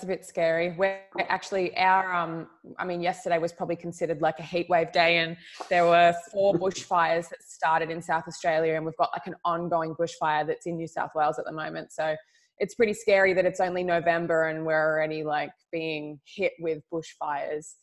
that's 0.00 0.04
a 0.04 0.16
bit 0.16 0.24
scary. 0.24 0.74
We're 0.78 0.98
actually 1.28 1.76
our 1.76 2.14
um 2.14 2.46
I 2.78 2.86
mean 2.86 3.02
yesterday 3.02 3.36
was 3.36 3.52
probably 3.52 3.76
considered 3.76 4.22
like 4.22 4.38
a 4.38 4.42
heat 4.42 4.66
wave 4.70 4.92
day 4.92 5.18
and 5.18 5.36
there 5.68 5.84
were 5.84 6.14
four 6.32 6.54
bushfires 6.54 7.28
that 7.28 7.42
started 7.42 7.90
in 7.90 8.00
South 8.00 8.24
Australia 8.26 8.76
and 8.76 8.86
we've 8.86 8.96
got 8.96 9.10
like 9.12 9.26
an 9.26 9.34
ongoing 9.44 9.94
bushfire 9.94 10.46
that's 10.46 10.64
in 10.64 10.76
New 10.76 10.86
South 10.86 11.10
Wales 11.14 11.38
at 11.38 11.44
the 11.44 11.52
moment. 11.52 11.92
So 11.92 12.16
it's 12.58 12.74
pretty 12.74 12.94
scary 12.94 13.34
that 13.34 13.44
it's 13.44 13.60
only 13.60 13.82
November 13.82 14.48
and 14.48 14.64
we're 14.64 14.90
already 14.90 15.22
like 15.22 15.52
being 15.70 16.18
hit 16.24 16.52
with 16.60 16.78
bushfires. 16.90 17.74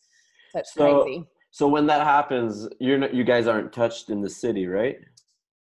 That's 0.55 0.73
so, 0.73 1.03
crazy. 1.03 1.23
So 1.51 1.67
when 1.67 1.85
that 1.85 2.03
happens, 2.03 2.67
you're 2.79 2.97
not, 2.97 3.13
you 3.13 3.23
guys 3.23 3.45
aren't 3.45 3.71
touched 3.71 4.09
in 4.09 4.21
the 4.21 4.29
city, 4.29 4.65
right? 4.65 4.97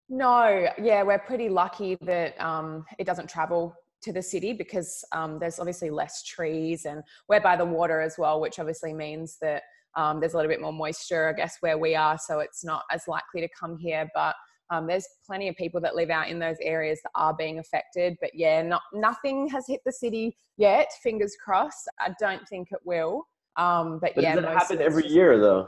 No, 0.07 0.67
yeah, 0.81 1.03
we're 1.03 1.19
pretty 1.19 1.49
lucky 1.49 1.97
that 2.01 2.39
um, 2.39 2.85
it 2.97 3.05
doesn't 3.05 3.29
travel 3.29 3.75
to 4.05 4.13
the 4.13 4.21
city 4.21 4.53
because 4.53 5.03
um, 5.11 5.39
there's 5.39 5.59
obviously 5.59 5.89
less 5.89 6.23
trees 6.23 6.85
and 6.85 7.03
we're 7.27 7.41
by 7.41 7.55
the 7.55 7.65
water 7.65 7.99
as 7.99 8.15
well, 8.17 8.39
which 8.39 8.59
obviously 8.59 8.93
means 8.93 9.37
that 9.41 9.63
um, 9.95 10.19
there's 10.19 10.33
a 10.33 10.37
little 10.37 10.49
bit 10.49 10.61
more 10.61 10.73
moisture, 10.73 11.29
I 11.29 11.33
guess, 11.33 11.57
where 11.61 11.77
we 11.77 11.95
are. 11.95 12.17
So 12.17 12.39
it's 12.39 12.63
not 12.63 12.83
as 12.91 13.07
likely 13.07 13.41
to 13.41 13.49
come 13.59 13.77
here. 13.77 14.07
But 14.13 14.35
um, 14.69 14.87
there's 14.87 15.07
plenty 15.25 15.47
of 15.47 15.55
people 15.55 15.81
that 15.81 15.95
live 15.95 16.09
out 16.09 16.29
in 16.29 16.39
those 16.39 16.57
areas 16.61 16.99
that 17.03 17.11
are 17.15 17.33
being 17.33 17.59
affected. 17.59 18.15
But 18.21 18.31
yeah, 18.33 18.61
not, 18.61 18.81
nothing 18.93 19.47
has 19.49 19.65
hit 19.67 19.81
the 19.85 19.91
city 19.91 20.37
yet. 20.57 20.91
Fingers 21.01 21.35
crossed. 21.43 21.89
I 21.99 22.13
don't 22.19 22.47
think 22.47 22.69
it 22.71 22.79
will. 22.85 23.23
Um, 23.57 23.99
but, 23.99 24.13
but 24.15 24.23
yeah, 24.23 24.35
does 24.35 24.43
it 24.43 24.49
happen 24.49 24.81
every 24.81 25.07
year 25.07 25.39
though? 25.39 25.67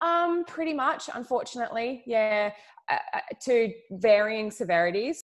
Um, 0.00 0.44
pretty 0.44 0.72
much, 0.72 1.08
unfortunately, 1.14 2.02
yeah, 2.06 2.50
uh, 2.90 2.96
uh 3.14 3.20
to 3.44 3.72
varying 3.92 4.50
severities. 4.50 5.23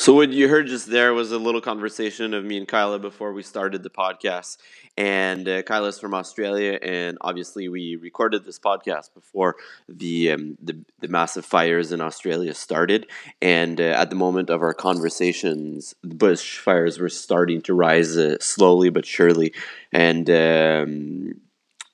So 0.00 0.14
what 0.14 0.32
you 0.32 0.48
heard 0.48 0.68
just 0.68 0.88
there 0.88 1.12
was 1.12 1.32
a 1.32 1.38
little 1.38 1.60
conversation 1.60 2.32
of 2.32 2.44
me 2.44 2.56
and 2.56 2.68
Kyla 2.68 3.00
before 3.00 3.32
we 3.32 3.42
started 3.42 3.82
the 3.82 3.90
podcast. 3.90 4.58
And 4.96 5.48
uh, 5.48 5.62
Kyla's 5.62 5.98
from 5.98 6.14
Australia, 6.14 6.78
and 6.80 7.18
obviously 7.20 7.68
we 7.68 7.96
recorded 7.96 8.44
this 8.44 8.60
podcast 8.60 9.12
before 9.12 9.56
the 9.88 10.30
um, 10.30 10.56
the, 10.62 10.78
the, 11.00 11.08
massive 11.08 11.44
fires 11.44 11.90
in 11.90 12.00
Australia 12.00 12.54
started. 12.54 13.08
And 13.42 13.80
uh, 13.80 13.94
at 13.96 14.10
the 14.10 14.16
moment 14.16 14.50
of 14.50 14.62
our 14.62 14.72
conversations, 14.72 15.96
the 16.04 16.14
bushfires 16.14 17.00
were 17.00 17.08
starting 17.08 17.60
to 17.62 17.74
rise 17.74 18.16
uh, 18.16 18.36
slowly 18.40 18.90
but 18.90 19.04
surely. 19.04 19.52
And 19.90 20.30
um, 20.30 21.40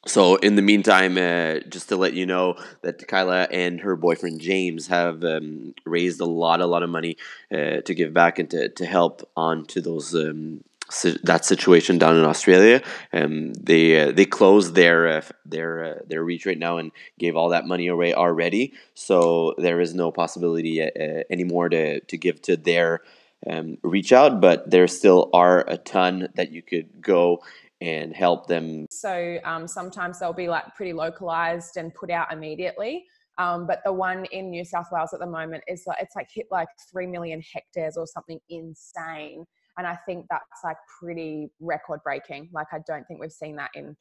so, 0.06 0.36
in 0.36 0.56
the 0.56 0.62
meantime, 0.62 1.16
uh, 1.16 1.60
just 1.68 1.88
to 1.88 1.96
let 1.96 2.12
you 2.12 2.26
know 2.26 2.56
that 2.82 3.06
Kyla 3.08 3.48
and 3.50 3.80
her 3.80 3.96
boyfriend 3.96 4.40
James 4.40 4.86
have 4.88 5.24
um, 5.24 5.74
raised 5.86 6.20
a 6.20 6.26
lot, 6.26 6.60
a 6.60 6.66
lot 6.66 6.82
of 6.82 6.90
money 6.90 7.16
uh, 7.52 7.80
to 7.80 7.94
give 7.94 8.12
back 8.12 8.38
and 8.38 8.50
to, 8.50 8.68
to 8.68 8.84
help 8.84 9.28
on 9.36 9.64
to 9.66 9.80
those 9.80 10.14
um, 10.14 10.62
si- 10.90 11.18
that 11.22 11.44
situation 11.44 11.98
down 11.98 12.16
in 12.16 12.24
Australia. 12.24 12.82
Um, 13.12 13.54
they 13.54 14.00
uh, 14.00 14.12
they 14.12 14.26
closed 14.26 14.74
their 14.74 15.08
uh, 15.08 15.22
their 15.46 15.84
uh, 15.84 15.98
their 16.06 16.22
reach 16.22 16.44
right 16.44 16.58
now 16.58 16.76
and 16.76 16.92
gave 17.18 17.36
all 17.36 17.48
that 17.50 17.66
money 17.66 17.86
away 17.86 18.12
already. 18.12 18.74
So 18.94 19.54
there 19.58 19.80
is 19.80 19.94
no 19.94 20.10
possibility 20.10 20.82
uh, 20.82 21.22
anymore 21.30 21.68
to 21.70 22.00
to 22.00 22.16
give 22.18 22.42
to 22.42 22.56
their 22.56 23.00
um, 23.46 23.78
reach 23.82 24.12
out, 24.12 24.40
but 24.40 24.70
there 24.70 24.86
still 24.86 25.28
are 25.32 25.64
a 25.68 25.76
ton 25.76 26.28
that 26.34 26.50
you 26.52 26.62
could 26.62 27.02
go 27.02 27.42
and 27.80 28.14
help 28.14 28.46
them. 28.46 28.86
So 28.90 29.38
um, 29.44 29.66
sometimes 29.66 30.18
they'll 30.18 30.32
be 30.32 30.48
like 30.48 30.74
pretty 30.74 30.92
localized 30.92 31.76
and 31.76 31.92
put 31.94 32.10
out 32.10 32.32
immediately. 32.32 33.04
Um, 33.38 33.66
but 33.66 33.80
the 33.84 33.92
one 33.92 34.26
in 34.26 34.50
New 34.50 34.64
South 34.64 34.86
Wales 34.92 35.12
at 35.12 35.20
the 35.20 35.26
moment 35.26 35.64
is 35.66 35.82
like 35.86 35.98
it's 36.00 36.14
like 36.14 36.28
hit 36.32 36.46
like 36.50 36.68
three 36.90 37.06
million 37.06 37.42
hectares 37.52 37.96
or 37.96 38.06
something 38.06 38.38
insane, 38.48 39.44
and 39.76 39.86
I 39.86 39.96
think 40.06 40.26
that's 40.30 40.44
like 40.62 40.76
pretty 41.00 41.48
record 41.60 42.00
breaking. 42.04 42.50
Like 42.52 42.68
I 42.72 42.78
don't 42.86 43.04
think 43.08 43.20
we've 43.20 43.32
seen 43.32 43.56
that 43.56 43.70
in 43.74 43.96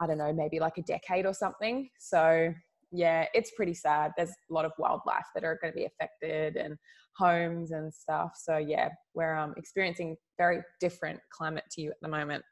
I 0.00 0.06
don't 0.06 0.18
know 0.18 0.32
maybe 0.32 0.58
like 0.58 0.78
a 0.78 0.82
decade 0.82 1.26
or 1.26 1.34
something. 1.34 1.88
So 1.98 2.52
yeah, 2.90 3.26
it's 3.34 3.52
pretty 3.52 3.74
sad. 3.74 4.12
There's 4.16 4.30
a 4.30 4.52
lot 4.52 4.64
of 4.64 4.72
wildlife 4.78 5.24
that 5.34 5.44
are 5.44 5.58
going 5.62 5.72
to 5.72 5.76
be 5.76 5.86
affected 5.86 6.56
and 6.56 6.76
homes 7.16 7.70
and 7.70 7.92
stuff. 7.92 8.32
So 8.36 8.58
yeah, 8.58 8.90
we're 9.14 9.36
um, 9.36 9.54
experiencing 9.56 10.16
very 10.38 10.60
different 10.80 11.20
climate 11.30 11.64
to 11.72 11.82
you 11.82 11.90
at 11.90 11.96
the 12.02 12.08
moment. 12.08 12.44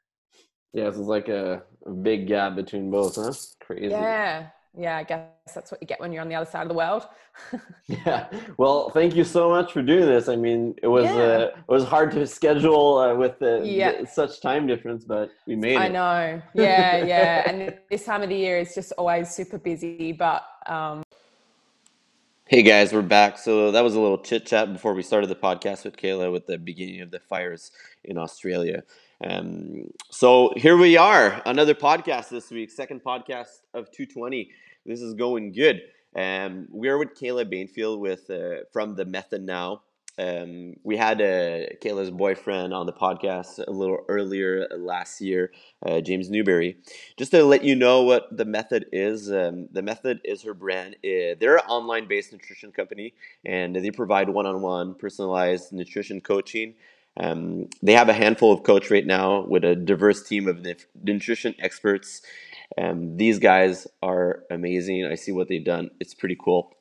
Yeah, 0.72 0.90
so 0.90 1.00
it's 1.00 1.08
like 1.08 1.28
a, 1.28 1.62
a 1.86 1.90
big 1.90 2.28
gap 2.28 2.54
between 2.56 2.90
both, 2.90 3.16
huh? 3.16 3.32
Crazy. 3.60 3.88
Yeah. 3.88 4.48
Yeah, 4.78 4.98
I 4.98 5.02
guess 5.02 5.26
that's 5.52 5.72
what 5.72 5.82
you 5.82 5.86
get 5.86 5.98
when 5.98 6.12
you're 6.12 6.22
on 6.22 6.28
the 6.28 6.36
other 6.36 6.48
side 6.48 6.62
of 6.62 6.68
the 6.68 6.74
world. 6.74 7.08
yeah. 7.86 8.28
Well, 8.56 8.90
thank 8.90 9.16
you 9.16 9.24
so 9.24 9.50
much 9.50 9.72
for 9.72 9.82
doing 9.82 10.06
this. 10.06 10.28
I 10.28 10.36
mean, 10.36 10.76
it 10.80 10.86
was 10.86 11.06
yeah. 11.06 11.10
uh, 11.10 11.50
it 11.56 11.68
was 11.68 11.84
hard 11.84 12.12
to 12.12 12.24
schedule 12.24 12.98
uh, 12.98 13.14
with 13.16 13.40
the, 13.40 13.62
yeah. 13.64 14.02
the, 14.02 14.06
such 14.06 14.40
time 14.40 14.68
difference, 14.68 15.04
but 15.04 15.32
we 15.44 15.56
made 15.56 15.74
it. 15.74 15.80
I 15.80 15.88
know. 15.88 16.40
Yeah, 16.54 17.04
yeah. 17.04 17.50
and 17.50 17.74
this 17.90 18.04
time 18.04 18.22
of 18.22 18.28
the 18.28 18.36
year 18.36 18.58
is 18.58 18.72
just 18.72 18.92
always 18.92 19.30
super 19.30 19.58
busy, 19.58 20.12
but 20.12 20.44
um 20.66 21.02
Hey 22.46 22.62
guys, 22.62 22.92
we're 22.92 23.02
back. 23.02 23.38
So 23.38 23.70
that 23.70 23.82
was 23.82 23.94
a 23.94 24.00
little 24.00 24.18
chit 24.18 24.44
chat 24.44 24.72
before 24.72 24.92
we 24.92 25.02
started 25.02 25.30
the 25.30 25.36
podcast 25.36 25.84
with 25.84 25.96
Kayla 25.96 26.32
with 26.32 26.46
the 26.46 26.58
beginning 26.58 27.00
of 27.00 27.12
the 27.12 27.20
fires 27.20 27.70
in 28.02 28.18
Australia. 28.18 28.82
Um, 29.22 29.90
so 30.10 30.52
here 30.56 30.76
we 30.76 30.96
are, 30.96 31.42
another 31.44 31.74
podcast 31.74 32.30
this 32.30 32.50
week, 32.50 32.70
second 32.70 33.02
podcast 33.04 33.60
of 33.74 33.90
220. 33.90 34.50
This 34.86 35.02
is 35.02 35.12
going 35.12 35.52
good. 35.52 35.82
Um, 36.16 36.68
we're 36.70 36.96
with 36.96 37.14
Kayla 37.14 37.48
Banfield 37.50 38.00
with 38.00 38.30
uh, 38.30 38.64
from 38.72 38.96
the 38.96 39.04
Method 39.04 39.42
Now. 39.42 39.82
Um, 40.18 40.76
we 40.82 40.96
had 40.96 41.20
uh, 41.20 41.76
Kayla's 41.82 42.10
boyfriend 42.10 42.72
on 42.72 42.86
the 42.86 42.92
podcast 42.92 43.64
a 43.66 43.70
little 43.70 43.98
earlier 44.08 44.66
last 44.76 45.20
year, 45.20 45.52
uh, 45.84 46.00
James 46.00 46.30
Newberry. 46.30 46.78
Just 47.18 47.30
to 47.32 47.44
let 47.44 47.62
you 47.62 47.76
know 47.76 48.02
what 48.02 48.34
the 48.34 48.46
Method 48.46 48.86
is, 48.90 49.30
um, 49.30 49.68
the 49.70 49.82
Method 49.82 50.20
is 50.24 50.42
her 50.42 50.54
brand. 50.54 50.96
Uh, 51.04 51.36
they're 51.38 51.56
an 51.56 51.66
online-based 51.68 52.32
nutrition 52.32 52.72
company, 52.72 53.12
and 53.44 53.76
they 53.76 53.90
provide 53.90 54.30
one-on-one 54.30 54.94
personalized 54.94 55.72
nutrition 55.72 56.22
coaching 56.22 56.74
um, 57.16 57.68
they 57.82 57.92
have 57.92 58.08
a 58.08 58.12
handful 58.14 58.52
of 58.52 58.62
coach 58.62 58.90
right 58.90 59.06
now 59.06 59.44
with 59.46 59.64
a 59.64 59.74
diverse 59.74 60.22
team 60.22 60.48
of 60.48 60.66
nutrition 61.02 61.54
experts. 61.58 62.22
Um, 62.78 63.16
these 63.16 63.38
guys 63.38 63.86
are 64.02 64.44
amazing. 64.50 65.04
I 65.04 65.16
see 65.16 65.32
what 65.32 65.48
they've 65.48 65.64
done. 65.64 65.90
It's 66.00 66.14
pretty 66.14 66.36
cool. 66.42 66.74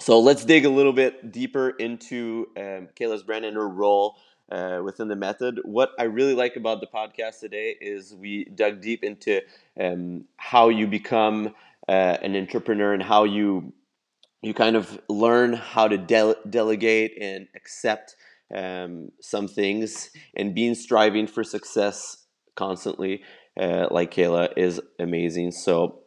So 0.00 0.20
let's 0.20 0.44
dig 0.44 0.64
a 0.64 0.70
little 0.70 0.92
bit 0.92 1.32
deeper 1.32 1.70
into 1.70 2.46
um, 2.56 2.88
Kayla's 2.98 3.24
brand 3.24 3.44
and 3.44 3.56
her 3.56 3.68
role 3.68 4.16
uh, 4.50 4.80
within 4.82 5.08
the 5.08 5.16
method. 5.16 5.60
What 5.64 5.90
I 5.98 6.04
really 6.04 6.34
like 6.34 6.56
about 6.56 6.80
the 6.80 6.86
podcast 6.86 7.40
today 7.40 7.76
is 7.80 8.14
we 8.14 8.44
dug 8.44 8.80
deep 8.80 9.02
into 9.04 9.42
um, 9.78 10.24
how 10.36 10.68
you 10.68 10.86
become 10.86 11.54
uh, 11.88 12.16
an 12.22 12.36
entrepreneur 12.36 12.94
and 12.94 13.02
how 13.02 13.24
you 13.24 13.72
you 14.40 14.54
kind 14.54 14.76
of 14.76 15.00
learn 15.08 15.52
how 15.52 15.88
to 15.88 15.98
de- 15.98 16.36
delegate 16.48 17.14
and 17.20 17.48
accept 17.56 18.14
um, 18.54 19.10
some 19.20 19.48
things, 19.48 20.10
and 20.36 20.54
being 20.54 20.74
striving 20.74 21.26
for 21.26 21.44
success 21.44 22.24
constantly, 22.56 23.22
uh, 23.60 23.88
like 23.90 24.12
Kayla, 24.12 24.52
is 24.56 24.80
amazing. 24.98 25.52
So, 25.52 26.00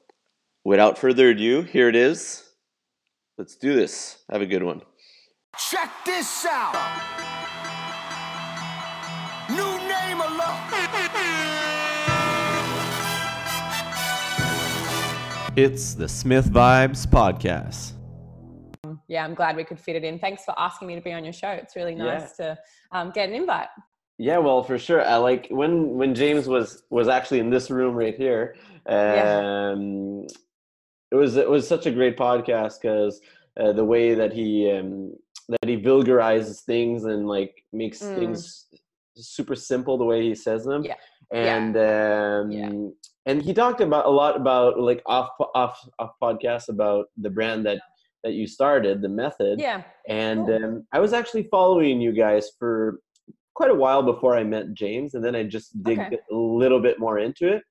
without 0.64 0.98
further 0.98 1.30
ado, 1.30 1.62
here 1.62 1.90
it 1.90 1.96
is. 1.96 2.44
Let's 3.38 3.56
do 3.56 3.74
this. 3.76 4.18
Have 4.30 4.42
a 4.42 4.46
good 4.46 4.64
one. 4.64 4.82
Check 5.58 5.92
this 6.06 6.46
out. 6.46 6.76
New 9.50 9.78
name 9.88 10.22
alone. 10.22 10.62
It's 15.58 15.96
the 15.96 16.08
Smith 16.08 16.50
Vibes 16.50 17.06
Podcast 17.06 17.92
yeah, 19.12 19.26
I'm 19.26 19.34
glad 19.34 19.58
we 19.58 19.66
could 19.66 19.78
fit 19.78 19.98
it 19.98 20.06
in. 20.06 20.18
Thanks 20.20 20.46
for 20.46 20.58
asking 20.58 20.88
me 20.88 20.96
to 20.96 21.02
be 21.02 21.12
on 21.12 21.26
your 21.26 21.34
show. 21.34 21.50
It's 21.50 21.76
really 21.76 21.96
nice 21.96 22.34
yeah. 22.40 22.46
to 22.46 22.60
um, 22.94 23.12
get 23.12 23.28
an 23.28 23.36
invite. 23.36 23.68
Yeah, 24.18 24.38
well, 24.38 24.64
for 24.64 24.80
sure. 24.80 25.06
I 25.06 25.18
like 25.18 25.48
when 25.50 25.96
when 25.96 26.16
James 26.16 26.48
was 26.48 26.84
was 26.90 27.10
actually 27.10 27.40
in 27.40 27.50
this 27.50 27.70
room 27.70 27.94
right 27.94 28.16
here. 28.16 28.56
Um, 28.86 30.22
yeah. 30.22 30.28
It 31.12 31.16
was 31.16 31.36
it 31.36 31.50
was 31.50 31.68
such 31.68 31.88
a 31.88 31.92
great 31.92 32.18
podcast 32.18 32.82
because 32.82 33.20
uh, 33.60 33.74
the 33.74 33.84
way 33.84 34.14
that 34.14 34.32
he 34.32 34.72
um, 34.72 35.14
that 35.50 35.68
he 35.68 35.76
vulgarizes 35.76 36.62
things 36.62 37.04
and 37.04 37.28
like 37.28 37.66
makes 37.74 38.02
mm. 38.02 38.16
things 38.16 38.68
super 39.18 39.56
simple 39.56 39.98
the 39.98 40.06
way 40.06 40.24
he 40.24 40.36
says 40.36 40.64
them. 40.64 40.86
Yeah. 40.86 40.96
And 41.32 41.76
yeah. 41.76 42.40
Um, 42.40 42.52
yeah. 42.52 42.70
and 43.26 43.42
he 43.42 43.54
talked 43.54 43.82
about 43.82 44.06
a 44.06 44.10
lot 44.10 44.38
about 44.38 44.80
like 44.80 45.02
off 45.06 45.32
off 45.54 45.86
off 46.00 46.12
podcasts 46.22 46.70
about 46.70 47.08
the 47.18 47.30
brand 47.30 47.66
that 47.66 47.82
that 48.24 48.34
you 48.34 48.48
started, 48.48 49.02
the 49.02 49.10
method. 49.10 49.60
Yeah. 49.60 49.84
And 50.08 50.46
cool. 50.46 50.64
um, 50.64 50.88
I 50.92 51.00
was 51.00 51.14
actually 51.14 51.44
following 51.44 52.02
you 52.02 52.12
guys 52.12 52.52
for 52.58 53.00
quite 53.56 53.72
a 53.72 53.76
while 53.76 54.04
before 54.04 54.36
I 54.36 54.44
met 54.44 54.74
James, 54.74 55.14
and 55.14 55.24
then 55.24 55.36
I 55.36 55.44
just 55.44 55.84
dig 55.84 56.00
okay. 56.00 56.18
a 56.32 56.36
little 56.36 56.82
bit 56.82 57.00
more 57.00 57.20
into 57.20 57.52
it. 57.52 57.64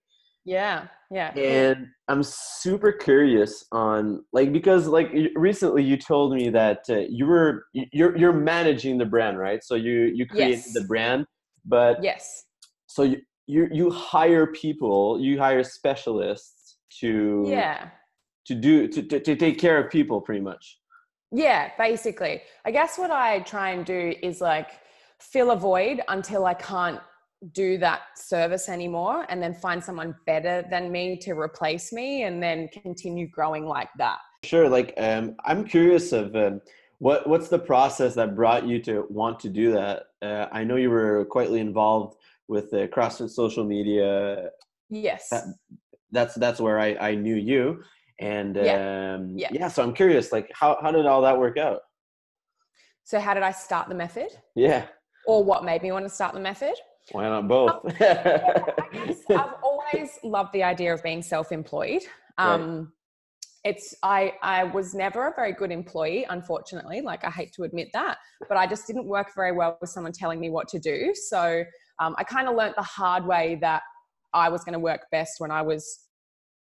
Yeah, 0.45 0.87
yeah. 1.11 1.33
And 1.39 1.89
I'm 2.09 2.23
super 2.23 2.93
curious 2.93 3.65
on 3.73 4.25
like 4.33 4.53
because 4.53 4.87
like 4.87 5.13
recently 5.35 5.83
you 5.83 5.97
told 5.97 6.35
me 6.35 6.49
that 6.51 6.85
uh, 6.89 7.01
you 7.09 7.27
were 7.27 7.67
you're 7.73 8.17
you're 8.17 8.33
managing 8.33 8.99
the 8.99 9.05
brand, 9.05 9.39
right? 9.39 9.63
So 9.63 9.75
you 9.75 10.11
you 10.15 10.27
created 10.27 10.57
yes. 10.57 10.73
the 10.73 10.85
brand, 10.85 11.27
but 11.67 12.03
yes, 12.03 12.45
so 12.87 13.03
you, 13.03 13.19
you 13.47 13.69
you 13.71 13.91
hire 13.91 14.47
people, 14.47 15.21
you 15.21 15.39
hire 15.39 15.63
specialists 15.63 16.79
to 17.01 17.45
yeah 17.47 17.91
to 18.51 18.57
do 18.57 18.89
to, 18.89 19.01
to, 19.03 19.21
to 19.21 19.37
take 19.37 19.59
care 19.59 19.79
of 19.79 19.91
people 19.91 20.21
pretty 20.21 20.41
much. 20.41 20.79
Yeah, 21.31 21.71
basically. 21.79 22.43
I 22.65 22.73
guess 22.73 22.99
what 22.99 23.13
I 23.13 23.41
try 23.41 23.71
and 23.71 23.87
do 23.87 24.15
is 24.23 24.41
like 24.41 24.71
fill 25.21 25.53
a 25.53 25.57
void 25.57 26.03
until 26.09 26.47
I 26.47 26.55
can't 26.55 27.01
do 27.53 27.79
that 27.79 28.01
service 28.17 28.69
anymore 28.69 29.25
and 29.29 29.41
then 29.41 29.55
find 29.55 29.83
someone 29.83 30.15
better 30.27 30.65
than 30.69 30.91
me 30.91 31.17
to 31.19 31.33
replace 31.33 31.93
me 31.93 32.25
and 32.25 32.43
then 32.43 32.69
continue 32.83 33.29
growing 33.29 33.65
like 33.65 33.89
that. 33.99 34.19
Sure. 34.43 34.69
Like, 34.69 34.93
um, 34.99 35.37
I'm 35.45 35.65
curious 35.65 36.13
of 36.13 36.35
um, 36.35 36.61
what 36.99 37.29
what's 37.29 37.49
the 37.49 37.59
process 37.59 38.15
that 38.17 38.35
brought 38.35 38.67
you 38.67 38.83
to 38.83 39.07
want 39.09 39.39
to 39.41 39.49
do 39.49 39.73
that. 39.73 40.07
Uh, 40.21 40.47
I 40.51 40.65
know 40.65 40.77
you 40.77 40.91
were 40.91 41.25
quietly 41.27 41.61
involved 41.61 42.17
with 42.49 42.71
the 42.73 42.89
CrossFit 42.89 43.31
social 43.31 43.65
media. 43.65 44.51
Yes. 44.91 45.29
That, 45.31 45.45
that's 46.11 46.35
that's 46.35 46.61
where 46.61 46.81
I 46.81 46.97
I 47.11 47.15
knew 47.15 47.37
you, 47.37 47.83
and 48.21 48.57
Yeah. 48.57 49.15
um, 49.17 49.31
Yeah. 49.37 49.49
yeah. 49.53 49.69
So 49.69 49.83
I'm 49.83 49.95
curious, 49.95 50.31
like, 50.33 50.51
how 50.55 50.79
how 50.83 50.91
did 50.93 51.07
all 51.07 51.23
that 51.23 51.39
work 51.39 51.57
out? 51.59 51.81
So 53.05 53.19
how 53.19 53.35
did 53.35 53.43
I 53.43 53.51
start 53.51 53.89
the 53.89 53.95
method? 53.95 54.29
Yeah. 54.55 54.87
Or 55.27 55.43
what 55.43 55.65
made 55.65 55.83
me 55.83 55.91
want 55.93 56.05
to 56.05 56.09
start 56.11 56.35
the 56.35 56.41
method? 56.41 56.75
Why 57.13 57.25
not 57.29 57.49
both? 57.49 57.81
I 57.87 57.93
guess 58.93 59.19
I've 59.31 59.55
always 59.63 60.19
loved 60.23 60.53
the 60.53 60.63
idea 60.63 60.95
of 60.95 61.03
being 61.03 61.23
self-employed. 61.23 62.03
Um, 62.39 62.93
It's 63.65 63.95
I 64.03 64.35
I 64.43 64.65
was 64.65 64.95
never 64.95 65.27
a 65.29 65.35
very 65.35 65.53
good 65.53 65.71
employee, 65.73 66.25
unfortunately. 66.31 67.01
Like 67.03 67.25
I 67.25 67.31
hate 67.31 67.53
to 67.55 67.65
admit 67.65 67.89
that, 67.93 68.17
but 68.49 68.57
I 68.57 68.67
just 68.67 68.87
didn't 68.87 69.07
work 69.07 69.29
very 69.35 69.53
well 69.53 69.77
with 69.81 69.91
someone 69.91 70.13
telling 70.13 70.41
me 70.41 70.49
what 70.51 70.69
to 70.69 70.79
do. 70.79 71.13
So 71.15 71.65
um, 71.99 72.15
I 72.19 72.25
kind 72.25 72.49
of 72.49 72.55
learnt 72.57 72.77
the 72.77 72.83
hard 72.83 73.27
way 73.27 73.59
that 73.61 73.83
I 74.33 74.49
was 74.49 74.63
going 74.65 74.73
to 74.75 74.79
work 74.79 75.03
best 75.11 75.33
when 75.39 75.51
I 75.51 75.61
was, 75.61 75.83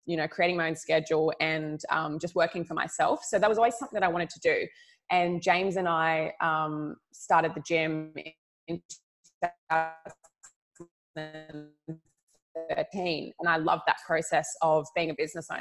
you 0.06 0.16
know, 0.16 0.28
creating 0.28 0.56
my 0.56 0.68
own 0.68 0.76
schedule 0.76 1.32
and 1.40 1.80
um, 1.90 2.18
just 2.18 2.34
working 2.34 2.64
for 2.64 2.74
myself. 2.74 3.24
So 3.24 3.38
that 3.38 3.48
was 3.48 3.58
always 3.58 3.76
something 3.76 3.98
that 3.98 4.04
I 4.04 4.08
wanted 4.08 4.30
to 4.30 4.40
do. 4.40 4.66
And 5.10 5.42
James 5.42 5.76
and 5.76 5.88
I 5.88 6.32
um, 6.40 6.96
started 7.12 7.52
the 7.54 7.60
gym 7.60 8.12
in 8.66 8.82
2013 11.16 13.32
and 13.38 13.48
i 13.48 13.56
loved 13.56 13.82
that 13.86 13.96
process 14.06 14.48
of 14.62 14.86
being 14.94 15.10
a 15.10 15.14
business 15.16 15.48
owner 15.50 15.60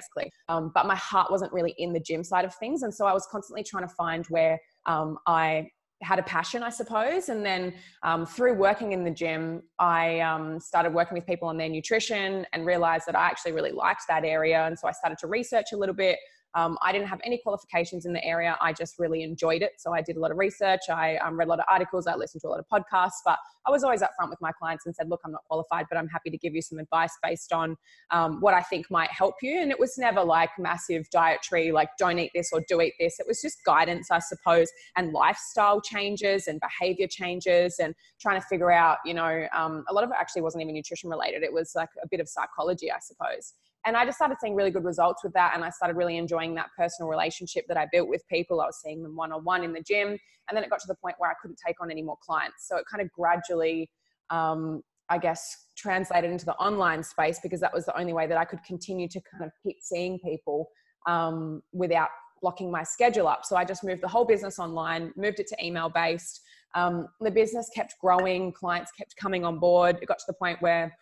um, 0.50 0.72
but 0.74 0.86
my 0.86 0.96
heart 0.96 1.32
wasn't 1.32 1.52
really 1.52 1.74
in 1.78 1.94
the 1.94 2.00
gym 2.00 2.24
side 2.24 2.46
of 2.46 2.54
things 2.56 2.84
and 2.84 2.94
so 2.94 3.06
i 3.06 3.14
was 3.14 3.28
constantly 3.32 3.64
trying 3.64 3.88
to 3.88 3.94
find 3.96 4.26
where 4.28 4.60
um, 4.86 5.18
i 5.28 5.68
had 6.04 6.20
a 6.20 6.24
passion 6.24 6.64
i 6.64 6.70
suppose. 6.70 7.30
And 7.30 7.46
then 7.46 7.74
um, 8.04 8.26
through 8.26 8.56
working 8.56 8.92
in 8.92 9.04
the 9.04 9.12
gym 9.12 9.64
i 9.80 10.20
um, 10.20 10.60
started 10.60 10.94
working 10.94 11.16
with 11.16 11.26
people 11.26 11.48
on 11.48 11.58
their 11.58 11.70
nutrition 11.70 12.46
and 12.54 12.66
realized 12.66 13.06
that 13.08 13.16
i 13.16 13.26
actually 13.26 13.54
really 13.54 13.72
liked 13.72 14.04
that 14.08 14.24
area. 14.24 14.66
And 14.66 14.78
so 14.78 14.88
i 14.88 14.92
started 14.92 15.18
to 15.20 15.28
research 15.28 15.68
a 15.74 15.78
little 15.78 15.96
bit 15.96 16.20
um, 16.56 16.78
I 16.82 16.92
didn't 16.92 17.08
have 17.08 17.20
any 17.24 17.40
qualifications 17.40 18.06
in 18.06 18.14
the 18.14 18.24
area. 18.24 18.56
I 18.62 18.74
just 18.74 19.00
really 19.00 19.24
enjoyed 19.24 19.62
it. 19.62 19.72
So 19.78 19.94
I 19.94 20.02
did 20.02 20.18
a 20.18 20.20
lot 20.20 20.32
of 20.32 20.38
research. 20.38 20.82
I 20.90 21.18
um, 21.18 21.38
read 21.38 21.48
a 21.48 21.50
lot 21.50 21.60
of 21.60 21.66
articles. 21.70 22.06
I 22.06 22.16
listened 22.16 22.42
to 22.42 22.48
a 22.48 22.52
lot 22.52 22.60
of 22.60 22.66
podcasts. 22.72 23.22
But 23.26 23.40
I 23.66 23.72
was 23.72 23.84
always 23.84 24.02
upfront 24.02 24.30
with 24.30 24.40
my 24.42 24.52
clients 24.52 24.86
and 24.86 24.96
said, 24.96 25.10
look, 25.10 25.22
I'm 25.26 25.32
not 25.32 25.44
qualified, 25.48 25.86
but 25.90 25.98
I'm 25.98 26.08
happy 26.08 26.30
to 26.30 26.38
give 26.38 26.54
you 26.54 26.62
some 26.62 26.78
advice 26.78 27.12
based 27.24 27.54
on 27.54 27.76
um, 28.12 28.40
what 28.42 28.54
I 28.54 28.62
think 28.62 28.92
might 28.92 29.10
help 29.10 29.36
you. 29.42 29.62
And 29.62 29.72
it 29.72 29.80
was 29.80 29.98
never 29.98 30.24
like 30.24 30.52
massive 30.60 31.10
dietary, 31.12 31.72
like 31.72 31.90
don't 31.98 32.20
eat 32.20 32.32
this 32.36 32.52
or 32.54 32.64
do 32.68 32.82
eat 32.82 32.94
this. 33.00 33.20
It 33.20 33.26
was 33.28 33.42
just 33.42 33.64
guidance, 33.66 34.12
I 34.12 34.20
suppose, 34.20 34.70
and 34.96 35.12
lifestyle 35.12 35.82
changes 35.82 36.48
and 36.48 36.60
behavior 36.60 37.08
changes 37.08 37.80
and 37.80 37.96
trying 38.22 38.40
to 38.40 38.46
figure 38.48 38.72
out, 38.72 38.98
you 39.06 39.14
know, 39.14 39.48
um, 39.56 39.86
a 39.90 39.94
lot 39.94 40.04
of 40.04 40.12
it 40.12 40.18
actually 40.20 40.44
wasn't 40.44 40.62
even 40.62 40.76
nutrition 40.76 41.10
related. 41.10 41.42
It 41.42 41.54
was 41.54 41.72
like 41.76 41.90
a 42.04 42.08
bit 42.08 42.20
of 42.20 42.28
psychology, 42.28 42.92
I 42.92 43.00
suppose 43.00 43.54
and 43.86 43.98
I 43.98 44.06
just 44.06 44.18
started 44.18 44.38
seeing 44.40 44.56
really 44.56 44.72
good 44.72 44.86
results 44.86 45.24
with 45.24 45.34
that. 45.34 45.54
And 45.56 45.64
I 45.64 45.70
started 45.70 45.98
really 45.98 46.18
enjoying 46.18 46.56
that 46.56 46.68
personal 46.78 47.10
relationship 47.10 47.66
that 47.68 47.78
I 47.78 47.88
built 47.92 48.08
with 48.08 48.26
people. 48.30 48.62
I 48.62 48.66
was 48.66 48.80
seeing 48.82 49.04
them 49.04 49.16
one 49.16 49.32
on 49.32 49.44
one 49.44 49.64
in 49.64 49.74
the 49.74 49.82
gym. 49.82 50.10
And 50.10 50.56
then 50.56 50.64
it 50.64 50.70
got 50.70 50.80
to 50.80 50.88
the 50.88 50.96
point 50.96 51.16
where 51.18 51.30
I 51.30 51.34
couldn't 51.42 51.60
take 51.66 51.82
on 51.82 51.92
any 51.92 52.02
more 52.02 52.18
clients. 52.22 52.68
So 52.68 52.78
it 52.78 52.86
kind 52.90 53.02
of 53.02 53.12
gradually, 53.12 53.90
um, 54.30 54.84
I 55.10 55.18
guess, 55.18 55.68
translated 55.76 56.32
into 56.32 56.46
the 56.46 56.56
online 56.56 57.04
space 57.04 57.40
because 57.44 57.60
that 57.60 57.74
was 57.74 57.86
the 57.86 57.98
only 58.00 58.14
way 58.14 58.26
that 58.28 58.38
I 58.38 58.46
could 58.46 58.64
continue 58.64 59.08
to 59.10 59.22
kind 59.32 59.44
of 59.44 59.52
keep 59.64 59.78
seeing 59.82 60.18
people 60.20 60.70
um, 61.06 61.62
without 61.74 62.10
blocking 62.42 62.72
my 62.72 62.84
schedule 62.84 63.28
up. 63.28 63.46
So 63.46 63.56
I 63.56 63.66
just 63.66 63.84
moved 63.84 64.02
the 64.02 64.08
whole 64.08 64.26
business 64.26 64.60
online, 64.60 65.14
moved 65.18 65.40
it 65.40 65.48
to 65.48 65.66
email 65.66 65.90
based. 65.90 66.42
Um, 66.76 67.08
the 67.22 67.32
business 67.32 67.70
kept 67.74 67.96
growing, 68.02 68.52
clients 68.52 68.92
kept 68.92 69.16
coming 69.18 69.46
on 69.46 69.60
board. 69.60 69.98
It 70.02 70.08
got 70.08 70.20
to 70.20 70.26
the 70.28 70.34
point 70.34 70.62
where 70.62 70.96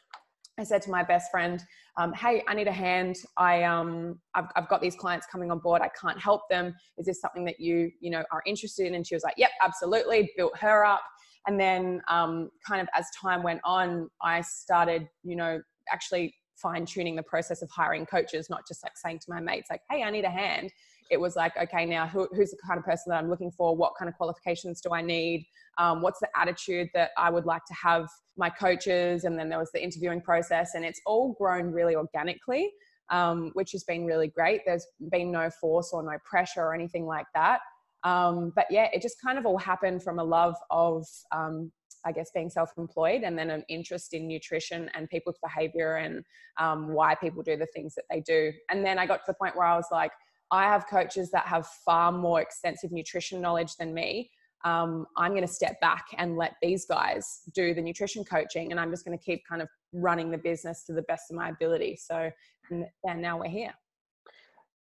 I 0.61 0.63
said 0.63 0.83
to 0.83 0.91
my 0.91 1.03
best 1.03 1.31
friend, 1.31 1.61
um, 1.97 2.13
"Hey, 2.13 2.43
I 2.47 2.53
need 2.53 2.67
a 2.67 2.71
hand. 2.71 3.17
I 3.35 3.63
um, 3.63 4.19
I've, 4.35 4.45
I've 4.55 4.69
got 4.69 4.79
these 4.79 4.95
clients 4.95 5.25
coming 5.25 5.49
on 5.49 5.57
board. 5.57 5.81
I 5.81 5.89
can't 5.99 6.19
help 6.21 6.43
them. 6.49 6.75
Is 6.99 7.07
this 7.07 7.19
something 7.19 7.43
that 7.45 7.59
you 7.59 7.91
you 7.99 8.11
know 8.11 8.23
are 8.31 8.43
interested 8.45 8.85
in?" 8.85 8.93
And 8.93 9.05
she 9.05 9.15
was 9.15 9.23
like, 9.23 9.33
"Yep, 9.37 9.49
absolutely." 9.63 10.31
Built 10.37 10.55
her 10.59 10.85
up, 10.85 11.01
and 11.47 11.59
then 11.59 12.01
um, 12.07 12.51
kind 12.65 12.79
of 12.79 12.87
as 12.93 13.07
time 13.19 13.41
went 13.41 13.59
on, 13.65 14.09
I 14.21 14.41
started 14.41 15.09
you 15.23 15.35
know 15.35 15.59
actually 15.91 16.35
fine 16.55 16.85
tuning 16.85 17.15
the 17.15 17.23
process 17.23 17.63
of 17.63 17.69
hiring 17.71 18.05
coaches, 18.05 18.47
not 18.47 18.61
just 18.67 18.83
like 18.83 18.95
saying 18.95 19.17
to 19.17 19.25
my 19.29 19.39
mates 19.39 19.67
like, 19.71 19.81
"Hey, 19.89 20.03
I 20.03 20.11
need 20.11 20.25
a 20.25 20.29
hand." 20.29 20.71
It 21.11 21.19
was 21.19 21.35
like, 21.35 21.55
okay, 21.57 21.85
now 21.85 22.07
who, 22.07 22.27
who's 22.33 22.51
the 22.51 22.57
kind 22.65 22.79
of 22.79 22.85
person 22.85 23.11
that 23.11 23.17
I'm 23.17 23.29
looking 23.29 23.51
for? 23.51 23.75
What 23.75 23.93
kind 23.99 24.09
of 24.09 24.15
qualifications 24.15 24.81
do 24.81 24.93
I 24.93 25.01
need? 25.01 25.45
um, 25.77 26.01
what's 26.01 26.19
the 26.19 26.27
attitude 26.35 26.89
that 26.93 27.11
I 27.17 27.29
would 27.29 27.45
like 27.45 27.65
to 27.65 27.73
have 27.73 28.07
my 28.37 28.49
coaches, 28.49 29.23
and 29.23 29.37
then 29.37 29.49
there 29.49 29.59
was 29.59 29.71
the 29.73 29.83
interviewing 29.83 30.21
process, 30.21 30.71
and 30.75 30.83
it's 30.83 31.01
all 31.05 31.33
grown 31.33 31.71
really 31.71 31.95
organically, 31.95 32.71
um, 33.09 33.51
which 33.53 33.71
has 33.71 33.83
been 33.83 34.05
really 34.05 34.27
great. 34.27 34.61
There's 34.65 34.85
been 35.11 35.31
no 35.31 35.49
force 35.49 35.91
or 35.93 36.03
no 36.03 36.17
pressure 36.29 36.61
or 36.61 36.73
anything 36.73 37.05
like 37.05 37.27
that. 37.35 37.59
Um, 38.03 38.51
but 38.55 38.65
yeah, 38.69 38.87
it 38.93 39.01
just 39.01 39.21
kind 39.23 39.37
of 39.37 39.45
all 39.45 39.57
happened 39.57 40.01
from 40.03 40.19
a 40.19 40.23
love 40.23 40.55
of, 40.71 41.05
um, 41.31 41.71
I 42.03 42.11
guess, 42.11 42.31
being 42.33 42.49
self-employed, 42.49 43.21
and 43.23 43.37
then 43.37 43.49
an 43.49 43.63
interest 43.69 44.13
in 44.13 44.27
nutrition 44.27 44.89
and 44.93 45.09
people's 45.09 45.37
behavior 45.43 45.95
and 45.95 46.23
um, 46.59 46.93
why 46.93 47.15
people 47.15 47.43
do 47.43 47.57
the 47.57 47.67
things 47.67 47.95
that 47.95 48.05
they 48.09 48.21
do. 48.21 48.51
And 48.69 48.83
then 48.85 48.97
I 48.99 49.05
got 49.05 49.17
to 49.17 49.23
the 49.27 49.35
point 49.35 49.55
where 49.55 49.67
I 49.67 49.75
was 49.75 49.87
like, 49.91 50.11
I 50.51 50.63
have 50.63 50.87
coaches 50.87 51.31
that 51.31 51.45
have 51.47 51.67
far 51.85 52.11
more 52.11 52.41
extensive 52.41 52.91
nutrition 52.91 53.41
knowledge 53.41 53.75
than 53.77 53.93
me 53.93 54.29
um, 54.63 55.07
I'm 55.17 55.31
going 55.31 55.45
to 55.45 55.51
step 55.51 55.79
back 55.81 56.05
and 56.17 56.37
let 56.37 56.55
these 56.61 56.85
guys 56.85 57.41
do 57.53 57.73
the 57.73 57.81
nutrition 57.81 58.23
coaching, 58.23 58.71
and 58.71 58.79
I'm 58.79 58.91
just 58.91 59.05
going 59.05 59.17
to 59.17 59.23
keep 59.23 59.43
kind 59.47 59.61
of 59.61 59.67
running 59.93 60.29
the 60.31 60.37
business 60.37 60.83
to 60.85 60.93
the 60.93 61.01
best 61.03 61.31
of 61.31 61.37
my 61.37 61.49
ability. 61.49 61.97
So, 62.01 62.29
and, 62.69 62.85
and 63.07 63.21
now 63.21 63.39
we're 63.39 63.49
here. 63.49 63.73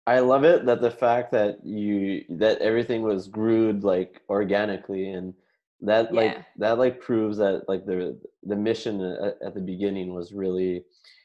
I 0.08 0.20
love 0.20 0.44
it 0.44 0.66
that 0.66 0.82
the 0.82 0.92
fact 0.92 1.32
that 1.32 1.64
you 1.64 2.26
that 2.30 2.60
everything 2.60 3.04
was 3.04 3.28
brewed 3.28 3.84
like 3.84 4.22
organically 4.30 5.12
and 5.12 5.34
that 5.82 6.12
like 6.14 6.34
Yeah. 6.34 6.44
that 6.58 6.80
like 6.80 7.00
proves 7.00 7.38
that 7.38 7.70
like 7.70 7.86
the 7.86 8.20
the 8.44 8.56
mission 8.56 9.00
at, 9.00 9.38
at 9.46 9.54
the 9.54 9.62
beginning 9.62 10.14
was 10.14 10.34
really 10.34 10.84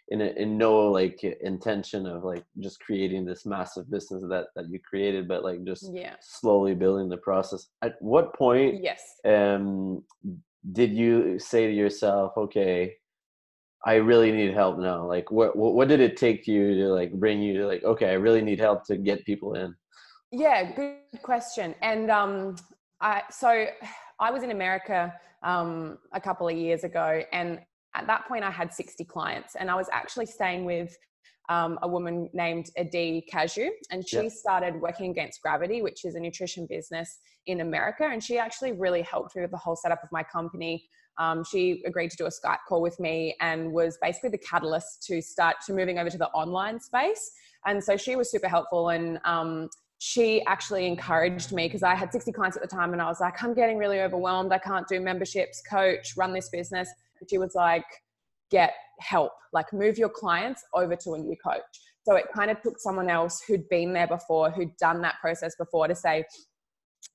in 0.08 0.20
a, 0.20 0.26
in 0.36 0.56
no 0.56 0.90
like 0.90 1.22
intention 1.24 2.06
of 2.06 2.22
like 2.24 2.44
just 2.60 2.78
creating 2.80 3.24
this 3.24 3.44
massive 3.44 3.90
business 3.90 4.22
that 4.28 4.46
that 4.54 4.68
you 4.68 4.78
created 4.80 5.26
but 5.26 5.42
like 5.42 5.64
just 5.64 5.90
Yeah. 5.92 6.14
slowly 6.20 6.74
building 6.74 7.08
the 7.08 7.16
process 7.16 7.68
at 7.82 7.96
what 8.00 8.34
point 8.34 8.82
Yes. 8.82 9.00
um 9.24 10.02
did 10.72 10.92
you 10.92 11.38
say 11.38 11.66
to 11.66 11.72
yourself 11.72 12.32
okay 12.36 12.94
i 13.84 13.94
really 13.94 14.30
need 14.32 14.54
help 14.54 14.78
now 14.78 15.04
like 15.06 15.30
what 15.30 15.56
what, 15.56 15.74
what 15.74 15.88
did 15.88 16.00
it 16.00 16.16
take 16.16 16.46
you 16.46 16.74
to 16.74 16.86
like 16.88 17.12
bring 17.12 17.42
you 17.42 17.58
to 17.58 17.66
like 17.66 17.82
okay 17.84 18.10
i 18.10 18.14
really 18.14 18.42
need 18.42 18.60
help 18.60 18.84
to 18.86 18.96
get 18.96 19.24
people 19.24 19.54
in 19.54 19.74
Yeah, 20.32 20.72
good 20.74 21.22
question. 21.22 21.74
And 21.82 22.10
um, 22.10 22.56
I 23.00 23.22
so 23.30 23.66
I 24.20 24.30
was 24.30 24.42
in 24.42 24.50
America 24.50 25.12
um, 25.42 25.98
a 26.12 26.20
couple 26.20 26.48
of 26.48 26.56
years 26.56 26.84
ago, 26.84 27.22
and 27.32 27.60
at 27.96 28.06
that 28.06 28.26
point 28.28 28.44
I 28.44 28.50
had 28.50 28.72
60 28.72 29.04
clients, 29.04 29.56
and 29.56 29.70
I 29.70 29.74
was 29.74 29.88
actually 29.92 30.26
staying 30.26 30.64
with 30.64 30.96
um, 31.48 31.78
a 31.82 31.88
woman 31.88 32.28
named 32.32 32.70
Adee 32.76 33.24
Cazayoux, 33.32 33.70
and 33.90 34.06
she 34.06 34.16
Yep. 34.16 34.32
started 34.32 34.80
working 34.80 35.10
against 35.10 35.40
gravity, 35.42 35.80
which 35.82 36.04
is 36.04 36.14
a 36.14 36.20
nutrition 36.20 36.66
business 36.66 37.20
in 37.46 37.60
America, 37.60 38.04
and 38.04 38.22
she 38.22 38.38
actually 38.38 38.72
really 38.72 39.02
helped 39.02 39.36
me 39.36 39.42
with 39.42 39.52
the 39.52 39.56
whole 39.56 39.76
setup 39.76 40.02
of 40.02 40.10
my 40.10 40.22
company. 40.22 40.84
Um, 41.18 41.44
she 41.44 41.82
agreed 41.86 42.10
to 42.10 42.16
do 42.16 42.26
a 42.26 42.30
Skype 42.30 42.58
call 42.68 42.82
with 42.82 42.98
me 43.00 43.36
and 43.40 43.72
was 43.72 43.96
basically 44.02 44.30
the 44.30 44.38
catalyst 44.38 45.02
to 45.04 45.22
start 45.22 45.56
to 45.66 45.72
moving 45.72 45.98
over 45.98 46.10
to 46.10 46.18
the 46.18 46.28
online 46.28 46.78
space. 46.78 47.30
And 47.64 47.82
so 47.82 47.96
she 47.96 48.16
was 48.16 48.30
super 48.30 48.48
helpful 48.48 48.90
and 48.90 49.18
um, 49.24 49.68
she 49.98 50.44
actually 50.44 50.86
encouraged 50.86 51.52
me 51.52 51.66
because 51.66 51.82
I 51.82 51.94
had 51.94 52.12
60 52.12 52.32
clients 52.32 52.56
at 52.56 52.62
the 52.62 52.68
time 52.68 52.92
and 52.92 53.00
I 53.00 53.06
was 53.06 53.20
like, 53.20 53.42
I'm 53.42 53.54
getting 53.54 53.78
really 53.78 54.00
overwhelmed. 54.00 54.52
I 54.52 54.58
can't 54.58 54.86
do 54.86 55.00
memberships, 55.00 55.62
coach, 55.68 56.14
run 56.16 56.34
this 56.34 56.50
business. 56.50 56.88
She 57.28 57.38
was 57.38 57.54
like, 57.54 57.84
get 58.50 58.74
help, 59.00 59.32
like 59.52 59.72
move 59.72 59.98
your 59.98 60.08
clients 60.08 60.62
over 60.74 60.96
to 60.96 61.14
a 61.14 61.18
new 61.18 61.36
coach. 61.44 61.62
So 62.04 62.14
it 62.14 62.26
kind 62.34 62.50
of 62.50 62.62
took 62.62 62.78
someone 62.78 63.10
else 63.10 63.42
who'd 63.46 63.68
been 63.68 63.92
there 63.92 64.06
before, 64.06 64.50
who'd 64.50 64.76
done 64.76 65.02
that 65.02 65.16
process 65.20 65.56
before 65.56 65.88
to 65.88 65.94
say, 65.94 66.24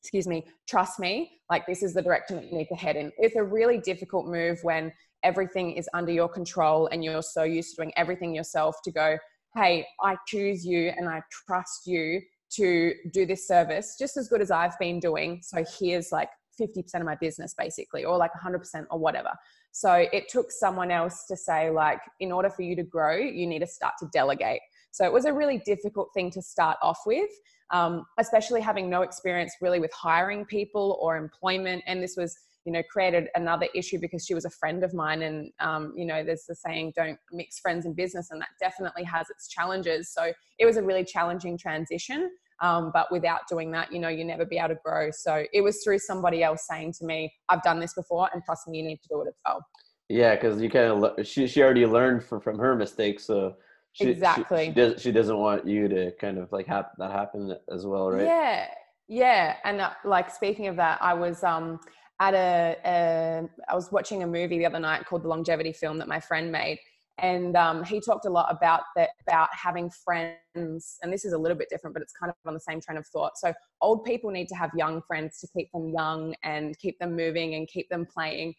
excuse 0.02 0.28
me, 0.28 0.46
trust 0.68 1.00
me, 1.00 1.32
like 1.50 1.66
this 1.66 1.84
is 1.84 1.94
the 1.94 2.02
direction 2.02 2.36
that 2.36 2.52
you 2.52 2.58
need 2.58 2.68
to 2.68 2.76
head 2.76 2.96
in. 2.96 3.12
It's 3.18 3.36
a 3.36 3.44
really 3.44 3.80
difficult 3.80 4.28
move 4.28 4.60
when 4.64 4.92
everything 5.24 5.74
is 5.74 5.88
under 5.94 6.12
your 6.12 6.28
control 6.28 6.88
and 6.92 7.04
you're 7.04 7.22
so 7.22 7.44
used 7.44 7.72
to 7.72 7.76
doing 7.78 7.94
everything 7.96 8.36
yourself 8.36 8.76
to 8.84 8.92
go, 8.92 9.18
hey, 9.56 9.86
I 10.02 10.18
choose 10.28 10.66
you 10.66 10.92
and 10.98 11.08
I 11.08 11.22
trust 11.46 11.86
you 11.86 12.22
to 12.54 12.94
do 13.14 13.26
this 13.26 13.48
service 13.48 13.96
just 13.98 14.18
as 14.18 14.28
good 14.28 14.42
as 14.42 14.52
I've 14.52 14.78
been 14.80 15.00
doing. 15.00 15.40
So 15.42 15.64
here's 15.80 16.12
like 16.12 16.30
50% 16.60 16.84
of 16.96 17.04
my 17.04 17.16
business 17.16 17.54
basically, 17.58 18.04
or 18.04 18.18
like 18.18 18.32
100% 18.34 18.86
or 18.90 19.00
whatever. 19.00 19.32
So 19.72 19.94
it 20.12 20.28
took 20.28 20.52
someone 20.52 20.92
else 20.92 21.26
to 21.28 21.36
say, 21.36 21.70
like, 21.70 22.00
in 22.20 22.32
order 22.32 22.50
for 22.50 22.62
you 22.62 22.76
to 22.76 22.84
grow, 22.84 23.16
you 23.16 23.48
need 23.48 23.60
to 23.60 23.68
start 23.68 23.94
to 24.00 24.08
delegate. 24.12 24.62
So 24.92 25.06
it 25.06 25.14
was 25.14 25.26
a 25.26 25.32
really 25.32 25.60
difficult 25.66 26.10
thing 26.14 26.30
to 26.32 26.42
start 26.42 26.78
off 26.82 27.00
with, 27.06 27.30
um, 27.72 28.06
especially 28.20 28.60
having 28.60 28.90
no 28.90 29.02
experience 29.04 29.56
really 29.62 29.80
with 29.80 29.94
hiring 29.94 30.46
people 30.46 31.00
or 31.02 31.16
employment. 31.16 31.84
And 31.88 32.04
this 32.04 32.18
was, 32.18 32.38
you 32.66 32.74
know, 32.74 32.84
created 32.92 33.30
another 33.36 33.68
issue 33.74 33.98
because 34.00 34.26
she 34.26 34.34
was 34.34 34.44
a 34.44 34.50
friend 34.50 34.84
of 34.84 34.94
mine. 34.94 35.22
And, 35.22 35.52
um, 35.62 35.94
you 35.96 36.06
know, 36.06 36.24
there's 36.24 36.44
the 36.48 36.56
saying, 36.56 36.92
don't 36.98 37.18
mix 37.32 37.60
friends 37.60 37.86
and 37.86 37.96
business. 37.96 38.30
And 38.32 38.42
that 38.42 38.50
definitely 38.60 39.04
has 39.06 39.30
its 39.30 39.48
challenges. 39.48 40.14
So 40.14 40.34
it 40.60 40.66
was 40.66 40.76
a 40.76 40.84
really 40.84 41.06
challenging 41.06 41.58
transition. 41.58 42.30
Um, 42.62 42.92
but 42.94 43.12
without 43.12 43.42
doing 43.50 43.72
that, 43.72 43.92
you 43.92 44.00
know, 44.00 44.08
you 44.08 44.24
never 44.24 44.46
be 44.46 44.58
able 44.58 44.70
to 44.70 44.80
grow. 44.86 45.10
So 45.12 45.44
it 45.52 45.62
was 45.62 45.84
through 45.84 46.00
somebody 46.00 46.44
else 46.44 46.68
saying 46.68 46.94
to 47.00 47.06
me, 47.06 47.34
I've 47.50 47.64
done 47.64 47.80
this 47.80 47.96
before 47.96 48.30
and 48.34 48.44
trust 48.44 48.68
me, 48.68 48.78
you 48.78 48.84
need 48.84 49.02
to 49.02 49.08
do 49.10 49.22
it 49.22 49.28
as 49.28 49.34
well. 49.46 49.66
Yeah, 50.10 50.36
because 50.36 50.62
you 50.62 50.70
kind 50.70 50.88
of 50.88 51.26
she 51.26 51.48
she 51.48 51.64
already 51.64 51.86
learned 51.86 52.24
from 52.26 52.42
from 52.42 52.60
her 52.60 52.76
mistakes, 52.76 53.26
so 53.26 53.56
she, 53.94 54.10
exactly 54.10 54.66
she, 54.66 54.72
she, 54.72 54.76
does 54.76 55.02
she 55.02 55.12
doesn't 55.12 55.38
want 55.38 55.66
you 55.66 55.88
to 55.88 56.12
kind 56.20 56.38
of 56.38 56.52
like 56.52 56.68
have 56.68 56.88
that 56.98 57.12
happen 57.12 57.56
as 57.74 57.86
well, 57.86 58.12
right? 58.12 58.26
Yeah, 58.26 58.68
yeah. 59.08 59.56
And 59.64 59.80
uh, 59.80 59.92
like 60.04 60.30
speaking 60.30 60.68
of 60.68 60.76
that, 60.76 61.02
I 61.02 61.14
was 61.14 61.46
um 61.46 61.80
at 62.20 62.34
a, 62.34 62.76
a 62.86 63.50
I 63.70 63.74
was 63.74 63.90
watching 63.94 64.24
a 64.24 64.28
movie 64.28 64.58
the 64.58 64.66
other 64.66 64.80
night 64.80 65.06
called 65.06 65.24
the 65.24 65.30
Longevity 65.30 65.72
Film 65.72 65.98
that 66.00 66.10
my 66.10 66.20
friend 66.20 66.52
made, 66.52 66.80
and 67.18 67.56
um, 67.56 67.84
he 67.84 68.00
talked 68.00 68.26
a 68.26 68.30
lot 68.30 68.48
about 68.50 68.82
that 68.96 69.10
about 69.28 69.50
having 69.52 69.90
friends 70.04 70.98
and 71.02 71.14
this 71.14 71.26
is 71.26 71.34
a 71.34 71.38
little 71.38 71.58
bit 71.58 71.68
different 71.70 71.94
but 71.94 72.02
it's 72.02 72.14
kind 72.20 72.30
of 72.30 72.36
on 72.46 72.54
the 72.54 72.60
same 72.60 72.82
train 72.82 72.98
of 72.98 73.06
thought. 73.08 73.34
So 73.38 73.54
old 73.82 74.04
people 74.04 74.32
need 74.32 74.48
to 74.48 74.56
have 74.56 74.72
young 74.76 75.02
friends 75.08 75.40
to 75.40 75.48
keep 75.56 75.72
them 75.72 75.90
young 75.90 76.36
and 76.44 76.78
keep 76.80 76.98
them 77.00 77.16
moving 77.16 77.56
and 77.56 77.68
keep 77.68 77.90
them 77.90 78.06
playing. 78.12 78.54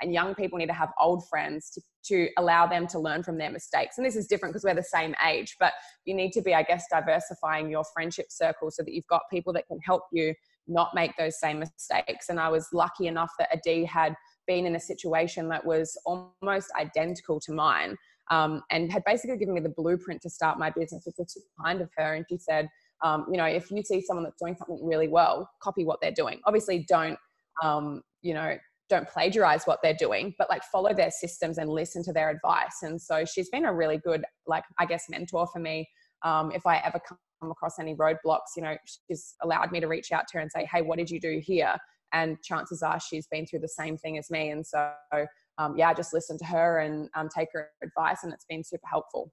And 0.00 0.14
young 0.14 0.34
people 0.34 0.58
need 0.58 0.68
to 0.68 0.72
have 0.74 0.90
old 1.00 1.28
friends 1.28 1.70
to, 1.70 1.80
to 2.04 2.28
allow 2.38 2.66
them 2.66 2.86
to 2.88 3.00
learn 3.00 3.24
from 3.24 3.36
their 3.36 3.50
mistakes. 3.50 3.98
And 3.98 4.06
this 4.06 4.14
is 4.14 4.28
different 4.28 4.54
because 4.54 4.64
we're 4.64 4.74
the 4.74 4.82
same 4.82 5.14
age 5.26 5.56
but 5.58 5.72
you 6.04 6.14
need 6.14 6.32
to 6.32 6.40
be 6.40 6.54
i 6.54 6.62
guess 6.62 6.84
diversifying 6.90 7.70
your 7.70 7.84
friendship 7.92 8.26
circle 8.30 8.70
so 8.70 8.82
that 8.82 8.94
you've 8.94 9.06
got 9.08 9.22
people 9.30 9.52
that 9.52 9.66
can 9.66 9.78
help 9.84 10.02
you 10.12 10.34
not 10.70 10.94
make 10.94 11.16
those 11.16 11.40
same 11.40 11.58
mistakes. 11.58 12.28
And 12.28 12.38
i 12.40 12.48
was 12.48 12.68
lucky 12.72 13.06
enough 13.06 13.32
that 13.38 13.48
adi 13.52 13.84
had 13.84 14.14
been 14.48 14.66
in 14.66 14.74
a 14.74 14.80
situation 14.80 15.48
that 15.50 15.64
was 15.64 15.96
almost 16.04 16.72
identical 16.80 17.38
to 17.38 17.52
mine 17.52 17.96
um, 18.30 18.62
and 18.70 18.90
had 18.90 19.04
basically 19.04 19.36
given 19.36 19.54
me 19.54 19.60
the 19.60 19.68
blueprint 19.68 20.20
to 20.22 20.30
start 20.30 20.58
my 20.58 20.70
business, 20.70 21.04
which 21.06 21.16
was 21.18 21.36
kind 21.64 21.80
of 21.80 21.88
her. 21.96 22.14
And 22.14 22.24
she 22.28 22.38
said, 22.38 22.68
um, 23.04 23.26
you 23.30 23.36
know, 23.36 23.44
if 23.44 23.70
you 23.70 23.82
see 23.82 24.00
someone 24.00 24.24
that's 24.24 24.40
doing 24.40 24.56
something 24.56 24.80
really 24.84 25.08
well, 25.08 25.48
copy 25.62 25.84
what 25.84 26.00
they're 26.00 26.10
doing. 26.10 26.40
Obviously, 26.46 26.84
don't, 26.88 27.18
um, 27.62 28.02
you 28.22 28.34
know, 28.34 28.56
don't 28.88 29.08
plagiarize 29.08 29.64
what 29.64 29.78
they're 29.82 29.94
doing, 29.94 30.34
but 30.38 30.48
like 30.48 30.62
follow 30.72 30.92
their 30.94 31.10
systems 31.10 31.58
and 31.58 31.70
listen 31.70 32.02
to 32.04 32.12
their 32.12 32.30
advice. 32.30 32.82
And 32.82 33.00
so 33.00 33.24
she's 33.24 33.50
been 33.50 33.66
a 33.66 33.72
really 33.72 33.98
good, 33.98 34.24
like, 34.46 34.64
I 34.78 34.86
guess, 34.86 35.04
mentor 35.08 35.46
for 35.52 35.58
me. 35.58 35.88
Um, 36.22 36.50
if 36.52 36.66
I 36.66 36.78
ever 36.78 37.00
come 37.08 37.50
across 37.50 37.78
any 37.78 37.94
roadblocks, 37.94 38.56
you 38.56 38.62
know, 38.62 38.76
she's 39.06 39.34
allowed 39.42 39.70
me 39.70 39.80
to 39.80 39.86
reach 39.86 40.10
out 40.10 40.24
to 40.28 40.38
her 40.38 40.40
and 40.40 40.50
say, 40.50 40.66
hey, 40.72 40.82
what 40.82 40.98
did 40.98 41.10
you 41.10 41.20
do 41.20 41.40
here? 41.42 41.76
And 42.12 42.42
chances 42.42 42.82
are 42.82 42.98
she's 43.00 43.26
been 43.26 43.46
through 43.46 43.60
the 43.60 43.68
same 43.68 43.96
thing 43.96 44.18
as 44.18 44.30
me 44.30 44.50
and 44.50 44.66
so 44.66 44.90
um, 45.58 45.76
yeah 45.76 45.92
just 45.92 46.12
listen 46.12 46.38
to 46.38 46.44
her 46.44 46.80
and 46.80 47.08
um, 47.14 47.28
take 47.34 47.48
her 47.52 47.68
advice 47.82 48.18
and 48.22 48.32
it's 48.32 48.46
been 48.48 48.64
super 48.64 48.86
helpful 48.86 49.32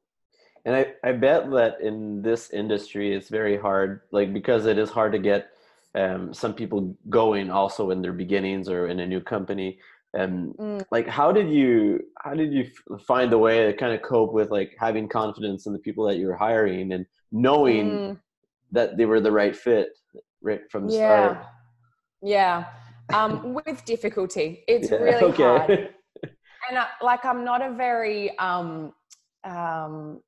and 0.66 0.76
I, 0.76 0.94
I 1.04 1.12
bet 1.12 1.52
that 1.52 1.80
in 1.82 2.22
this 2.22 2.50
industry 2.50 3.14
it's 3.14 3.30
very 3.30 3.58
hard 3.58 4.02
like 4.12 4.34
because 4.34 4.66
it 4.66 4.78
is 4.78 4.90
hard 4.90 5.12
to 5.14 5.20
get 5.20 5.50
um, 5.94 6.34
some 6.34 6.54
people 6.54 6.96
going 7.10 7.50
also 7.50 7.92
in 7.92 8.02
their 8.02 8.14
beginnings 8.14 8.68
or 8.68 8.88
in 8.88 9.00
a 9.00 9.08
new 9.08 9.22
company 9.22 9.80
and 10.14 10.56
mm. 10.56 10.84
like 10.92 11.08
how 11.08 11.32
did 11.32 11.50
you 11.50 12.00
how 12.20 12.34
did 12.34 12.52
you 12.52 12.70
find 13.06 13.32
the 13.32 13.38
way 13.38 13.66
to 13.66 13.74
kind 13.74 13.94
of 13.94 14.02
cope 14.02 14.34
with 14.34 14.50
like 14.50 14.76
having 14.80 15.08
confidence 15.08 15.68
in 15.68 15.74
the 15.74 15.80
people 15.80 16.06
that 16.06 16.18
you 16.18 16.28
were 16.28 16.36
hiring 16.36 16.94
and 16.94 17.06
knowing 17.32 17.92
mm. 17.92 18.20
that 18.72 18.98
they 18.98 19.06
were 19.06 19.20
the 19.20 19.32
right 19.32 19.56
fit 19.56 19.90
right 20.42 20.62
from 20.72 20.88
the 20.88 20.94
yeah. 20.94 21.30
start 21.30 21.46
yeah, 22.26 22.66
um, 23.14 23.54
with 23.54 23.86
difficulty. 23.86 24.64
It's 24.68 24.92
yeah, 24.92 24.98
really 24.98 25.24
okay. 25.26 25.44
hard. 25.44 25.90
And 26.68 26.80
I, 26.80 26.88
like, 27.00 27.24
I'm 27.26 27.46
not 27.46 27.62
a 27.62 27.72
very, 27.76 28.36
um, 28.40 28.92
um, 29.44 30.20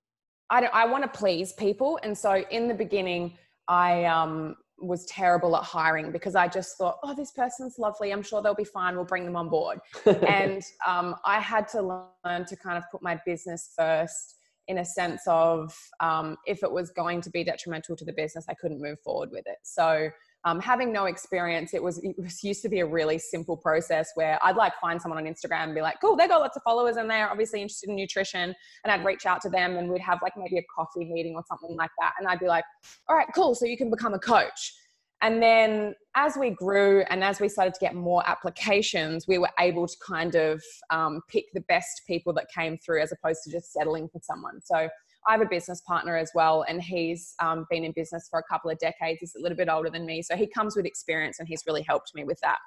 I 0.51 0.61
don't, 0.61 0.71
I 0.71 0.85
want 0.85 1.03
to 1.03 1.09
please 1.09 1.53
people. 1.53 1.99
And 2.03 2.15
so 2.15 2.45
in 2.51 2.67
the 2.67 2.75
beginning, 2.75 3.39
I, 3.67 4.05
um, 4.05 4.55
was 4.79 5.05
terrible 5.05 5.55
at 5.57 5.63
hiring 5.63 6.11
because 6.11 6.35
I 6.35 6.47
just 6.47 6.77
thought, 6.77 6.97
oh, 7.03 7.15
this 7.15 7.31
person's 7.31 7.79
lovely. 7.79 8.11
I'm 8.11 8.21
sure 8.21 8.41
they'll 8.41 8.53
be 8.53 8.63
fine. 8.63 8.95
We'll 8.95 9.05
bring 9.05 9.25
them 9.25 9.35
on 9.35 9.49
board. 9.49 9.79
and 10.05 10.61
um, 10.85 11.15
I 11.25 11.39
had 11.39 11.67
to 11.69 11.81
learn 12.23 12.45
to 12.45 12.55
kind 12.55 12.77
of 12.77 12.83
put 12.91 13.01
my 13.01 13.19
business 13.25 13.71
first 13.75 14.35
in 14.67 14.79
a 14.79 14.85
sense 14.85 15.21
of 15.27 15.73
um, 16.01 16.37
if 16.45 16.61
it 16.61 16.71
was 16.71 16.91
going 16.91 17.21
to 17.21 17.29
be 17.29 17.43
detrimental 17.43 17.95
to 17.95 18.05
the 18.05 18.13
business, 18.13 18.45
I 18.49 18.53
couldn't 18.53 18.81
move 18.81 18.99
forward 18.99 19.31
with 19.31 19.47
it. 19.47 19.57
So 19.63 20.09
um, 20.45 20.59
having 20.61 20.93
no 20.93 21.05
experience, 21.05 21.73
it 21.73 21.81
was 21.81 21.97
it 22.03 22.15
was 22.17 22.43
used 22.43 22.61
to 22.61 22.69
be 22.69 22.79
a 22.79 22.85
really 22.85 23.17
simple 23.17 23.57
process 23.57 24.11
where 24.15 24.39
I'd 24.41 24.55
like 24.55 24.73
find 24.79 25.01
someone 25.01 25.17
on 25.17 25.31
Instagram 25.31 25.65
and 25.65 25.75
be 25.75 25.81
like, 25.81 25.97
cool, 25.99 26.15
they 26.15 26.27
got 26.27 26.39
lots 26.39 26.55
of 26.55 26.63
followers 26.63 26.97
and 26.97 27.09
they're 27.09 27.29
obviously 27.29 27.61
interested 27.61 27.89
in 27.89 27.95
nutrition, 27.95 28.55
and 28.83 28.91
I'd 28.91 29.05
reach 29.05 29.25
out 29.25 29.41
to 29.41 29.49
them 29.49 29.77
and 29.77 29.89
we'd 29.89 30.01
have 30.01 30.19
like 30.21 30.33
maybe 30.37 30.57
a 30.57 30.63
coffee 30.73 31.05
meeting 31.05 31.35
or 31.35 31.43
something 31.47 31.75
like 31.75 31.91
that, 31.99 32.13
and 32.19 32.27
I'd 32.27 32.39
be 32.39 32.47
like, 32.47 32.65
all 33.09 33.15
right, 33.15 33.27
cool, 33.35 33.55
so 33.55 33.65
you 33.65 33.77
can 33.77 33.89
become 33.89 34.13
a 34.13 34.19
coach. 34.19 34.73
And 35.21 35.41
then 35.41 35.95
as 36.15 36.37
we 36.37 36.51
grew 36.51 37.01
and 37.09 37.23
as 37.23 37.39
we 37.39 37.49
started 37.49 37.73
to 37.73 37.79
get 37.79 37.95
more 37.95 38.21
applications, 38.29 39.27
we 39.27 39.39
were 39.39 39.49
able 39.59 39.87
to 39.87 39.95
kind 40.05 40.35
of 40.35 40.61
um, 40.91 41.21
pick 41.27 41.45
the 41.55 41.61
best 41.61 42.03
people 42.05 42.33
that 42.33 42.45
came 42.53 42.77
through 42.77 43.01
as 43.01 43.11
opposed 43.11 43.39
to 43.45 43.51
just 43.51 43.73
settling 43.73 44.07
for 44.09 44.19
someone. 44.21 44.61
So 44.63 44.87
I 45.27 45.33
have 45.33 45.41
a 45.41 45.45
business 45.49 45.81
partner 45.81 46.15
as 46.15 46.31
well, 46.33 46.65
and 46.67 46.81
he's 46.81 47.33
um, 47.41 47.65
been 47.69 47.83
in 47.83 47.91
business 47.91 48.27
for 48.29 48.39
a 48.39 48.43
couple 48.51 48.71
of 48.71 48.77
decades. 48.79 49.19
He's 49.19 49.35
a 49.35 49.41
little 49.41 49.57
bit 49.57 49.69
older 49.69 49.89
than 49.89 50.05
me, 50.05 50.21
so 50.21 50.35
he 50.35 50.47
comes 50.47 50.75
with 50.75 50.85
experience, 50.85 51.39
and 51.39 51.47
he's 51.47 51.63
really 51.67 51.83
helped 51.83 52.11
me 52.15 52.23
with 52.23 52.39
that. 52.41 52.57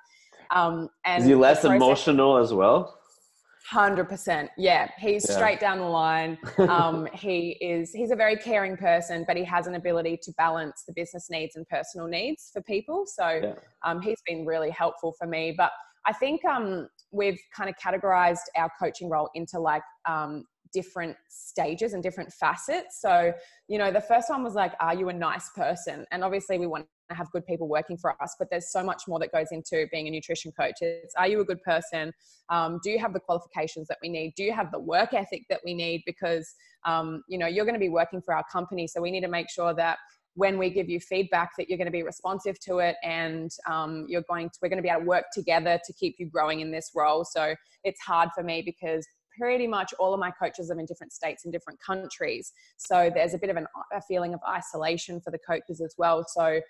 Um, 0.50 0.88
and 1.04 1.22
Is 1.22 1.28
he 1.28 1.34
less 1.34 1.60
process, 1.60 1.76
emotional 1.76 2.36
as 2.36 2.52
well? 2.52 2.98
Hundred 3.68 4.08
percent, 4.08 4.50
yeah. 4.58 4.90
He's 4.98 5.24
yeah. 5.28 5.36
straight 5.36 5.60
down 5.60 5.78
the 5.78 5.84
line. 5.84 6.38
Um, 6.58 7.06
he 7.14 7.50
is. 7.60 7.92
He's 7.92 8.10
a 8.10 8.16
very 8.16 8.36
caring 8.36 8.76
person, 8.76 9.24
but 9.26 9.36
he 9.36 9.44
has 9.44 9.66
an 9.66 9.76
ability 9.76 10.18
to 10.22 10.32
balance 10.36 10.82
the 10.86 10.92
business 10.94 11.28
needs 11.30 11.56
and 11.56 11.66
personal 11.68 12.08
needs 12.08 12.50
for 12.52 12.62
people. 12.62 13.04
So 13.06 13.28
yeah. 13.28 13.54
um, 13.84 14.00
he's 14.00 14.20
been 14.26 14.44
really 14.44 14.70
helpful 14.70 15.14
for 15.18 15.26
me. 15.26 15.54
But 15.56 15.70
I 16.06 16.12
think 16.12 16.44
um, 16.44 16.88
we've 17.12 17.38
kind 17.54 17.70
of 17.70 17.76
categorized 17.76 18.48
our 18.56 18.70
coaching 18.80 19.08
role 19.08 19.30
into 19.34 19.60
like 19.60 19.82
um, 20.08 20.44
different 20.72 21.16
stages 21.28 21.92
and 21.92 22.02
different 22.02 22.32
facets. 22.32 23.00
So, 23.00 23.32
you 23.68 23.78
know, 23.78 23.90
the 23.90 24.00
first 24.00 24.30
one 24.30 24.42
was 24.42 24.54
like, 24.54 24.72
are 24.80 24.94
you 24.94 25.08
a 25.08 25.12
nice 25.12 25.50
person? 25.50 26.04
And 26.10 26.24
obviously, 26.24 26.58
we 26.58 26.66
want 26.66 26.86
to 27.10 27.16
have 27.16 27.30
good 27.32 27.44
people 27.46 27.68
working 27.68 27.96
for 27.96 28.20
us, 28.22 28.36
but 28.38 28.48
there's 28.50 28.70
so 28.70 28.82
much 28.82 29.02
more 29.08 29.18
that 29.18 29.32
goes 29.32 29.48
into 29.50 29.86
being 29.90 30.06
a 30.06 30.10
nutrition 30.10 30.52
coach. 30.52 30.74
It's, 30.80 31.14
are 31.16 31.28
you 31.28 31.40
a 31.40 31.44
good 31.44 31.62
person? 31.62 32.12
Um, 32.48 32.80
do 32.82 32.90
you 32.90 32.98
have 32.98 33.12
the 33.12 33.20
qualifications 33.20 33.88
that 33.88 33.98
we 34.02 34.08
need? 34.08 34.34
Do 34.36 34.44
you 34.44 34.52
have 34.52 34.70
the 34.70 34.78
work 34.78 35.12
ethic 35.12 35.42
that 35.50 35.60
we 35.64 35.74
need? 35.74 36.02
Because, 36.06 36.54
um, 36.84 37.22
you 37.28 37.38
know, 37.38 37.46
you're 37.46 37.64
going 37.64 37.74
to 37.74 37.80
be 37.80 37.88
working 37.88 38.20
for 38.22 38.34
our 38.34 38.44
company. 38.52 38.86
So, 38.86 39.00
we 39.00 39.10
need 39.10 39.22
to 39.22 39.28
make 39.28 39.50
sure 39.50 39.74
that 39.74 39.98
when 40.34 40.58
we 40.58 40.70
give 40.70 40.88
you 40.88 41.00
feedback 41.00 41.50
that 41.58 41.68
you're 41.68 41.78
going 41.78 41.86
to 41.86 41.92
be 41.92 42.02
responsive 42.02 42.58
to 42.60 42.78
it 42.78 42.96
and 43.02 43.50
um, 43.68 44.06
you're 44.08 44.24
going 44.28 44.48
to 44.48 44.58
we're 44.62 44.68
going 44.68 44.78
to 44.78 44.82
be 44.82 44.88
able 44.88 45.00
to 45.00 45.06
work 45.06 45.24
together 45.32 45.78
to 45.84 45.92
keep 45.92 46.16
you 46.18 46.26
growing 46.26 46.60
in 46.60 46.70
this 46.70 46.92
role 46.94 47.24
so 47.24 47.54
it's 47.84 48.00
hard 48.00 48.28
for 48.34 48.42
me 48.42 48.62
because 48.64 49.06
pretty 49.40 49.66
much 49.66 49.94
all 49.98 50.12
of 50.12 50.20
my 50.20 50.30
coaches 50.30 50.70
are 50.70 50.78
in 50.78 50.86
different 50.86 51.12
states 51.12 51.44
in 51.44 51.50
different 51.50 51.80
countries. 51.80 52.52
So 52.76 53.10
there's 53.12 53.34
a 53.34 53.38
bit 53.38 53.50
of 53.50 53.56
an, 53.56 53.66
a 53.92 54.02
feeling 54.02 54.34
of 54.34 54.40
isolation 54.48 55.20
for 55.20 55.30
the 55.30 55.38
coaches 55.38 55.80
as 55.80 55.94
well. 55.96 56.24
So 56.28 56.60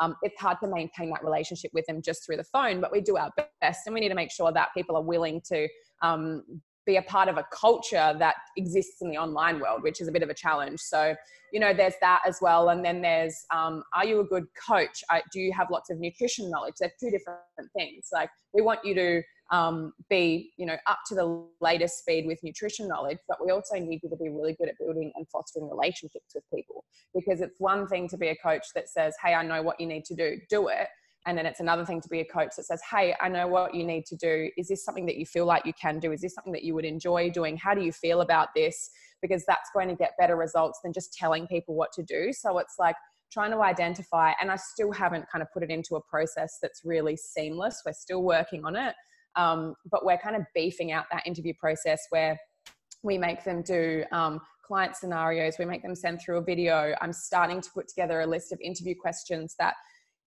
um, 0.00 0.16
it's 0.22 0.40
hard 0.40 0.58
to 0.62 0.68
maintain 0.68 1.10
that 1.10 1.22
relationship 1.22 1.70
with 1.72 1.86
them 1.86 2.00
just 2.02 2.24
through 2.24 2.38
the 2.38 2.44
phone, 2.44 2.80
but 2.80 2.90
we 2.90 3.00
do 3.00 3.16
our 3.16 3.30
best 3.60 3.86
and 3.86 3.94
we 3.94 4.00
need 4.00 4.08
to 4.08 4.14
make 4.14 4.32
sure 4.32 4.50
that 4.52 4.68
people 4.74 4.96
are 4.96 5.02
willing 5.02 5.40
to 5.52 5.68
um, 6.02 6.42
be 6.86 6.96
a 6.96 7.02
part 7.02 7.28
of 7.28 7.36
a 7.36 7.44
culture 7.52 8.14
that 8.18 8.36
exists 8.56 9.02
in 9.02 9.10
the 9.10 9.18
online 9.18 9.60
world, 9.60 9.82
which 9.82 10.00
is 10.00 10.08
a 10.08 10.12
bit 10.12 10.22
of 10.22 10.30
a 10.30 10.34
challenge. 10.34 10.80
So, 10.80 11.14
you 11.52 11.60
know, 11.60 11.74
there's 11.74 11.94
that 12.00 12.22
as 12.26 12.38
well. 12.40 12.70
And 12.70 12.82
then 12.82 13.02
there's, 13.02 13.36
um, 13.54 13.82
are 13.94 14.06
you 14.06 14.20
a 14.20 14.24
good 14.24 14.46
coach? 14.68 15.04
Do 15.32 15.40
you 15.40 15.52
have 15.52 15.68
lots 15.70 15.90
of 15.90 16.00
nutrition 16.00 16.50
knowledge? 16.50 16.74
They're 16.80 16.92
two 16.98 17.10
different 17.10 17.70
things. 17.76 18.08
Like, 18.12 18.30
we 18.54 18.62
want 18.62 18.80
you 18.84 18.94
to 18.94 19.22
um, 19.50 19.92
be 20.08 20.52
you 20.56 20.66
know 20.66 20.76
up 20.86 21.00
to 21.08 21.14
the 21.14 21.44
latest 21.60 21.98
speed 21.98 22.26
with 22.26 22.38
nutrition 22.42 22.86
knowledge 22.86 23.18
but 23.28 23.44
we 23.44 23.50
also 23.50 23.76
need 23.76 24.00
you 24.02 24.08
to 24.08 24.16
be 24.16 24.28
really 24.28 24.54
good 24.54 24.68
at 24.68 24.78
building 24.78 25.12
and 25.16 25.26
fostering 25.28 25.68
relationships 25.68 26.34
with 26.34 26.44
people. 26.54 26.84
Because 27.14 27.40
it's 27.40 27.58
one 27.58 27.88
thing 27.88 28.08
to 28.08 28.16
be 28.16 28.28
a 28.28 28.36
coach 28.36 28.66
that 28.74 28.88
says 28.88 29.14
hey 29.22 29.34
i 29.34 29.42
know 29.42 29.62
what 29.62 29.80
you 29.80 29.86
need 29.86 30.04
to 30.04 30.14
do 30.14 30.36
do 30.48 30.68
it 30.68 30.88
and 31.26 31.36
then 31.36 31.46
it's 31.46 31.60
another 31.60 31.84
thing 31.84 32.00
to 32.00 32.08
be 32.08 32.20
a 32.20 32.24
coach 32.24 32.50
that 32.56 32.64
says 32.64 32.80
hey 32.90 33.14
i 33.20 33.28
know 33.28 33.48
what 33.48 33.74
you 33.74 33.84
need 33.84 34.06
to 34.06 34.16
do. 34.16 34.50
Is 34.56 34.68
this 34.68 34.84
something 34.84 35.06
that 35.06 35.16
you 35.16 35.26
feel 35.26 35.46
like 35.46 35.66
you 35.66 35.72
can 35.80 35.98
do? 35.98 36.12
Is 36.12 36.20
this 36.20 36.34
something 36.34 36.52
that 36.52 36.64
you 36.64 36.74
would 36.74 36.84
enjoy 36.84 37.30
doing? 37.30 37.56
How 37.56 37.74
do 37.74 37.82
you 37.82 37.92
feel 37.92 38.20
about 38.20 38.48
this? 38.54 38.90
Because 39.22 39.44
that's 39.46 39.70
going 39.74 39.88
to 39.88 39.94
get 39.94 40.12
better 40.18 40.36
results 40.36 40.80
than 40.82 40.92
just 40.92 41.12
telling 41.12 41.46
people 41.46 41.74
what 41.74 41.92
to 41.92 42.02
do. 42.02 42.32
So 42.32 42.58
it's 42.58 42.76
like 42.78 42.96
trying 43.32 43.52
to 43.52 43.62
identify 43.62 44.32
and 44.40 44.50
i 44.50 44.56
still 44.56 44.90
haven't 44.90 45.24
kind 45.30 45.40
of 45.40 45.48
put 45.52 45.62
it 45.62 45.70
into 45.70 45.94
a 45.94 46.00
process 46.00 46.58
that's 46.60 46.82
really 46.84 47.16
seamless. 47.16 47.82
We're 47.84 47.92
still 47.92 48.22
working 48.22 48.64
on 48.64 48.76
it 48.76 48.94
um, 49.36 49.74
but 49.90 50.04
we're 50.04 50.18
kind 50.18 50.36
of 50.36 50.42
beefing 50.54 50.92
out 50.92 51.06
that 51.12 51.26
interview 51.26 51.54
process 51.58 52.00
where 52.10 52.38
we 53.02 53.16
make 53.16 53.44
them 53.44 53.62
do 53.62 54.04
um, 54.12 54.40
client 54.70 54.94
scenarios 54.94 55.56
we 55.58 55.64
make 55.64 55.82
them 55.82 55.96
send 55.96 56.20
through 56.20 56.38
a 56.38 56.42
video. 56.42 56.94
I'm 57.00 57.12
starting 57.12 57.60
to 57.60 57.70
put 57.74 57.88
together 57.88 58.20
a 58.20 58.26
list 58.26 58.52
of 58.52 58.60
interview 58.60 58.94
questions 58.94 59.56
that 59.58 59.74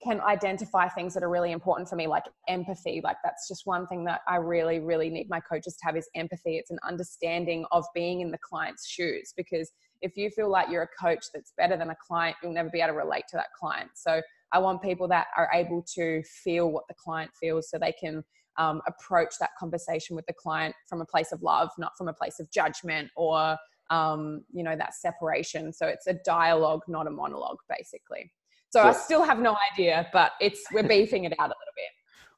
can 0.03 0.19
identify 0.19 0.89
things 0.89 1.13
that 1.13 1.23
are 1.23 1.29
really 1.29 1.53
important 1.53 1.87
for 1.87 1.95
me 1.95 2.07
like 2.07 2.25
empathy. 2.49 2.99
Like 3.01 3.15
that's 3.23 3.47
just 3.47 3.61
one 3.65 3.87
thing 3.87 4.03
that 4.03 4.19
i 4.27 4.35
really 4.35 4.79
really 4.79 5.09
need 5.09 5.29
my 5.29 5.39
coaches 5.39 5.77
to 5.77 5.85
have 5.85 5.95
is 5.95 6.09
empathy. 6.13 6.57
It's 6.57 6.71
an 6.71 6.79
understanding 6.85 7.65
of 7.71 7.85
being 7.95 8.19
in 8.19 8.31
the 8.31 8.37
client's 8.37 8.85
shoes 8.85 9.33
because 9.37 9.71
if 10.01 10.17
you 10.17 10.29
feel 10.29 10.51
like 10.51 10.69
you're 10.69 10.83
a 10.83 11.01
coach 11.01 11.23
that's 11.33 11.53
better 11.57 11.77
than 11.77 11.91
a 11.91 11.95
client 12.05 12.35
you'll 12.43 12.51
never 12.51 12.69
be 12.69 12.81
able 12.81 12.93
to 12.93 12.97
relate 12.97 13.23
to 13.29 13.37
that 13.37 13.47
client. 13.57 13.91
So 13.95 14.21
i 14.51 14.59
want 14.59 14.81
people 14.81 15.07
that 15.07 15.27
are 15.37 15.49
able 15.53 15.85
to 15.95 16.21
feel 16.43 16.69
what 16.69 16.83
the 16.89 16.95
client 16.95 17.31
feels 17.39 17.69
so 17.69 17.77
they 17.77 17.93
can 17.93 18.25
um, 18.57 18.81
approach 18.87 19.33
that 19.39 19.49
conversation 19.59 20.15
with 20.15 20.25
the 20.25 20.33
client 20.33 20.75
from 20.87 21.01
a 21.01 21.05
place 21.05 21.31
of 21.31 21.41
love 21.41 21.69
not 21.77 21.91
from 21.97 22.07
a 22.07 22.13
place 22.13 22.39
of 22.39 22.49
judgment 22.51 23.09
or 23.15 23.57
um, 23.89 24.43
you 24.51 24.63
know 24.63 24.75
that 24.75 24.93
separation 24.93 25.73
so 25.73 25.87
it's 25.87 26.07
a 26.07 26.13
dialogue 26.25 26.81
not 26.87 27.07
a 27.07 27.11
monologue 27.11 27.57
basically 27.69 28.31
so, 28.73 28.81
so 28.81 28.87
I 28.87 28.91
still 28.91 29.23
have 29.23 29.39
no 29.39 29.55
idea, 29.71 30.07
but 30.11 30.31
it's 30.41 30.65
we're 30.73 30.87
beefing 30.87 31.25
it 31.25 31.33
out 31.33 31.45
a 31.45 31.53
little 31.61 31.75
bit. 31.75 31.85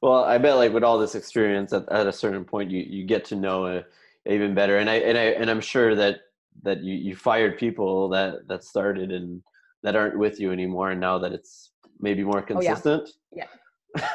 Well, 0.02 0.24
I 0.24 0.36
bet 0.36 0.56
like 0.56 0.72
with 0.72 0.84
all 0.84 0.98
this 0.98 1.14
experience, 1.14 1.72
at, 1.72 1.90
at 1.90 2.06
a 2.06 2.12
certain 2.12 2.44
point, 2.44 2.70
you 2.70 2.82
you 2.86 3.04
get 3.04 3.24
to 3.26 3.36
know 3.36 3.64
it 3.66 3.86
even 4.26 4.54
better. 4.54 4.76
And 4.76 4.90
I 4.90 4.96
and 4.96 5.16
I 5.16 5.22
and 5.40 5.50
I'm 5.50 5.62
sure 5.62 5.94
that 5.94 6.20
that 6.62 6.82
you 6.82 6.94
you 6.94 7.16
fired 7.16 7.56
people 7.56 8.10
that 8.10 8.46
that 8.48 8.64
started 8.64 9.12
and 9.12 9.42
that 9.82 9.96
aren't 9.96 10.18
with 10.18 10.38
you 10.38 10.52
anymore, 10.52 10.90
and 10.90 11.00
now 11.00 11.18
that 11.18 11.32
it's 11.32 11.70
maybe 12.00 12.22
more 12.22 12.42
consistent. 12.42 13.04
Oh, 13.06 13.18
yeah. 13.32 13.44
yeah. 13.44 13.58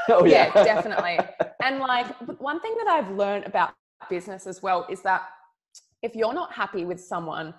Oh 0.09 0.25
yeah. 0.25 0.51
yeah, 0.55 0.63
definitely. 0.63 1.19
And 1.63 1.79
like 1.79 2.07
one 2.39 2.59
thing 2.59 2.75
that 2.77 2.87
I've 2.87 3.11
learned 3.11 3.45
about 3.45 3.73
business 4.09 4.47
as 4.47 4.61
well 4.61 4.85
is 4.89 5.01
that 5.03 5.23
if 6.01 6.15
you're 6.15 6.33
not 6.33 6.51
happy 6.53 6.85
with 6.85 6.99
someone, 6.99 7.53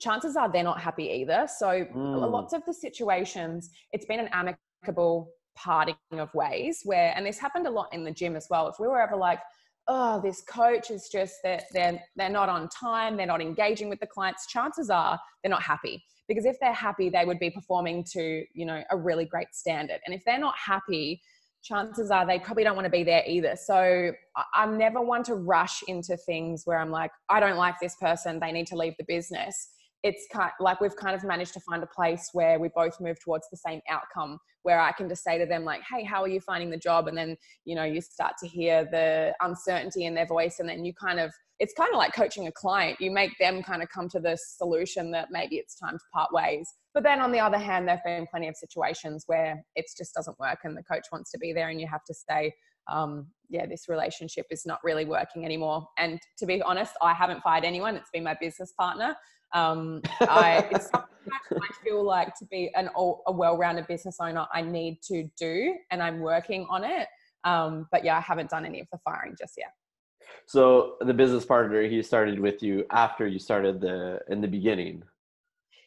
chances 0.00 0.36
are 0.36 0.50
they're 0.50 0.64
not 0.64 0.80
happy 0.80 1.04
either. 1.04 1.46
So 1.58 1.66
mm. 1.66 2.30
lots 2.30 2.52
of 2.52 2.64
the 2.66 2.74
situations, 2.74 3.70
it's 3.92 4.06
been 4.06 4.20
an 4.20 4.28
amicable 4.32 5.30
parting 5.56 5.94
of 6.12 6.32
ways 6.34 6.80
where, 6.84 7.12
and 7.16 7.24
this 7.24 7.38
happened 7.38 7.66
a 7.66 7.70
lot 7.70 7.88
in 7.92 8.04
the 8.04 8.10
gym 8.10 8.36
as 8.36 8.48
well. 8.50 8.68
If 8.68 8.76
we 8.80 8.88
were 8.88 9.00
ever 9.00 9.16
like, 9.16 9.38
oh, 9.86 10.20
this 10.20 10.42
coach 10.42 10.90
is 10.90 11.08
just 11.12 11.36
that 11.44 11.64
they're, 11.72 11.92
they're 11.92 12.02
they're 12.16 12.30
not 12.30 12.48
on 12.48 12.68
time, 12.68 13.16
they're 13.16 13.26
not 13.26 13.42
engaging 13.42 13.88
with 13.88 14.00
the 14.00 14.06
clients, 14.06 14.46
chances 14.46 14.90
are 14.90 15.18
they're 15.42 15.50
not 15.50 15.62
happy. 15.62 16.02
Because 16.26 16.46
if 16.46 16.56
they're 16.58 16.72
happy, 16.72 17.10
they 17.10 17.26
would 17.26 17.38
be 17.38 17.50
performing 17.50 18.02
to, 18.12 18.44
you 18.54 18.64
know, 18.64 18.82
a 18.90 18.96
really 18.96 19.26
great 19.26 19.48
standard. 19.52 20.00
And 20.06 20.14
if 20.14 20.22
they're 20.24 20.38
not 20.38 20.54
happy, 20.56 21.20
chances 21.64 22.10
are 22.10 22.26
they 22.26 22.38
probably 22.38 22.62
don't 22.62 22.76
want 22.76 22.84
to 22.84 22.90
be 22.90 23.02
there 23.02 23.22
either. 23.26 23.56
So 23.56 24.12
I'm 24.54 24.76
never 24.76 25.00
one 25.00 25.22
to 25.24 25.34
rush 25.34 25.82
into 25.88 26.16
things 26.16 26.62
where 26.64 26.78
I'm 26.78 26.90
like, 26.90 27.10
I 27.30 27.40
don't 27.40 27.56
like 27.56 27.76
this 27.80 27.96
person, 27.96 28.38
they 28.38 28.52
need 28.52 28.66
to 28.68 28.76
leave 28.76 28.94
the 28.98 29.04
business 29.04 29.70
it's 30.04 30.26
kind 30.30 30.50
of 30.50 30.62
like 30.62 30.82
we've 30.82 30.94
kind 30.94 31.16
of 31.16 31.24
managed 31.24 31.54
to 31.54 31.60
find 31.60 31.82
a 31.82 31.86
place 31.86 32.28
where 32.34 32.60
we 32.60 32.68
both 32.76 33.00
move 33.00 33.18
towards 33.18 33.48
the 33.50 33.56
same 33.56 33.80
outcome 33.90 34.38
where 34.62 34.78
i 34.78 34.92
can 34.92 35.08
just 35.08 35.24
say 35.24 35.38
to 35.38 35.46
them 35.46 35.64
like 35.64 35.80
hey 35.90 36.04
how 36.04 36.22
are 36.22 36.28
you 36.28 36.40
finding 36.40 36.70
the 36.70 36.76
job 36.76 37.08
and 37.08 37.16
then 37.16 37.36
you 37.64 37.74
know 37.74 37.84
you 37.84 38.00
start 38.00 38.34
to 38.38 38.46
hear 38.46 38.84
the 38.92 39.32
uncertainty 39.40 40.04
in 40.04 40.14
their 40.14 40.26
voice 40.26 40.60
and 40.60 40.68
then 40.68 40.84
you 40.84 40.92
kind 40.94 41.18
of 41.18 41.32
it's 41.58 41.72
kind 41.74 41.90
of 41.92 41.96
like 41.96 42.14
coaching 42.14 42.46
a 42.46 42.52
client 42.52 43.00
you 43.00 43.10
make 43.10 43.32
them 43.40 43.62
kind 43.62 43.82
of 43.82 43.88
come 43.88 44.08
to 44.08 44.20
the 44.20 44.36
solution 44.56 45.10
that 45.10 45.28
maybe 45.30 45.56
it's 45.56 45.76
time 45.76 45.94
to 45.94 46.04
part 46.12 46.30
ways 46.32 46.68
but 46.92 47.02
then 47.02 47.20
on 47.20 47.32
the 47.32 47.40
other 47.40 47.58
hand 47.58 47.88
there've 47.88 48.04
been 48.04 48.26
plenty 48.30 48.46
of 48.46 48.54
situations 48.56 49.24
where 49.26 49.64
it 49.74 49.86
just 49.96 50.14
doesn't 50.14 50.38
work 50.38 50.58
and 50.64 50.76
the 50.76 50.82
coach 50.82 51.06
wants 51.10 51.30
to 51.30 51.38
be 51.38 51.52
there 51.52 51.70
and 51.70 51.80
you 51.80 51.86
have 51.86 52.04
to 52.04 52.14
say 52.28 52.52
um, 52.86 53.28
yeah, 53.48 53.66
this 53.66 53.88
relationship 53.88 54.44
is 54.50 54.66
not 54.66 54.80
really 54.84 55.04
working 55.04 55.44
anymore. 55.44 55.86
And 55.96 56.20
to 56.38 56.44
be 56.44 56.60
honest, 56.62 56.92
I 57.00 57.14
haven't 57.14 57.42
fired 57.42 57.64
anyone. 57.64 57.96
It's 57.96 58.10
been 58.10 58.24
my 58.24 58.36
business 58.40 58.72
partner. 58.78 59.14
Um, 59.54 60.02
I, 60.20 60.66
it's 60.72 60.90
I 60.92 61.68
feel 61.82 62.02
like 62.02 62.34
to 62.36 62.44
be 62.46 62.70
an, 62.74 62.90
a 62.96 63.32
well-rounded 63.32 63.86
business 63.86 64.16
owner, 64.20 64.46
I 64.52 64.62
need 64.62 65.00
to 65.04 65.28
do, 65.38 65.76
and 65.90 66.02
I'm 66.02 66.20
working 66.20 66.66
on 66.68 66.84
it. 66.84 67.08
Um, 67.44 67.86
but 67.92 68.04
yeah, 68.04 68.16
I 68.16 68.20
haven't 68.20 68.50
done 68.50 68.66
any 68.66 68.80
of 68.80 68.88
the 68.92 68.98
firing 68.98 69.36
just 69.38 69.54
yet. 69.56 69.72
So 70.46 70.96
the 71.00 71.14
business 71.14 71.44
partner, 71.44 71.82
he 71.82 72.02
started 72.02 72.40
with 72.40 72.62
you 72.62 72.84
after 72.90 73.26
you 73.26 73.38
started 73.38 73.80
the 73.80 74.20
in 74.28 74.40
the 74.40 74.48
beginning. 74.48 75.02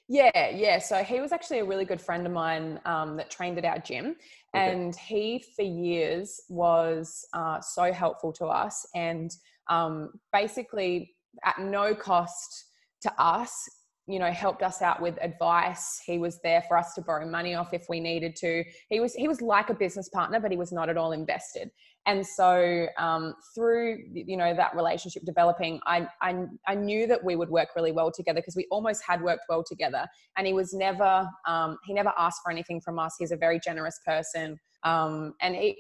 Yeah, 0.08 0.50
yeah. 0.50 0.80
So 0.80 1.04
he 1.04 1.20
was 1.20 1.32
actually 1.32 1.60
a 1.60 1.66
really 1.66 1.84
good 1.84 2.00
friend 2.00 2.26
of 2.26 2.32
mine 2.32 2.80
um, 2.86 3.18
that 3.18 3.30
trained 3.30 3.58
at 3.58 3.66
our 3.66 3.80
gym, 3.80 4.16
okay. 4.56 4.72
and 4.72 4.96
he 4.96 5.44
for 5.56 5.64
years 5.64 6.40
was 6.48 7.26
uh, 7.34 7.60
so 7.60 7.92
helpful 7.92 8.32
to 8.34 8.46
us, 8.46 8.86
and 8.96 9.36
um, 9.70 10.12
basically 10.32 11.16
at 11.44 11.60
no 11.60 11.94
cost 11.94 12.67
to 13.02 13.22
us 13.22 13.70
you 14.08 14.20
know 14.20 14.32
helped 14.32 14.64
us 14.64 14.82
out 14.82 15.02
with 15.02 15.18
advice. 15.22 16.02
He 16.06 16.18
was 16.18 16.40
there 16.42 16.64
for 16.68 16.78
us 16.78 16.94
to 16.94 17.02
borrow 17.02 17.30
money 17.30 17.56
off 17.56 17.74
if 17.74 17.86
we 17.90 18.00
needed 18.00 18.36
to. 18.38 18.64
He 18.90 19.00
was 19.00 19.14
he 19.14 19.28
was 19.28 19.42
like 19.42 19.70
a 19.70 19.74
business 19.74 20.10
partner 20.10 20.40
but 20.40 20.50
he 20.50 20.58
was 20.58 20.72
not 20.72 20.90
at 20.90 20.98
all 20.98 21.12
invested. 21.12 21.70
And 22.06 22.26
so 22.26 22.88
um, 22.98 23.36
through 23.54 23.98
you 24.14 24.38
know 24.38 24.56
that 24.56 24.74
relationship 24.76 25.24
developing 25.26 25.82
I, 25.86 26.08
I 26.22 26.46
i 26.66 26.74
knew 26.74 27.06
that 27.06 27.22
we 27.22 27.36
would 27.36 27.50
work 27.50 27.70
really 27.76 27.92
well 27.92 28.12
together 28.12 28.40
because 28.40 28.56
we 28.56 28.66
almost 28.72 29.04
had 29.06 29.22
worked 29.22 29.44
well 29.50 29.64
together. 29.64 30.08
And 30.38 30.48
he 30.48 30.54
was 30.54 30.74
never 30.74 31.28
um, 31.46 31.78
he 31.86 31.94
never 31.94 32.14
asked 32.18 32.40
for 32.44 32.52
anything 32.52 32.80
from 32.80 32.98
us. 32.98 33.16
He's 33.20 33.32
a 33.32 33.38
very 33.38 33.60
generous 33.60 34.00
person. 34.06 34.58
Um, 34.84 35.34
and 35.42 35.56
it, 35.56 35.76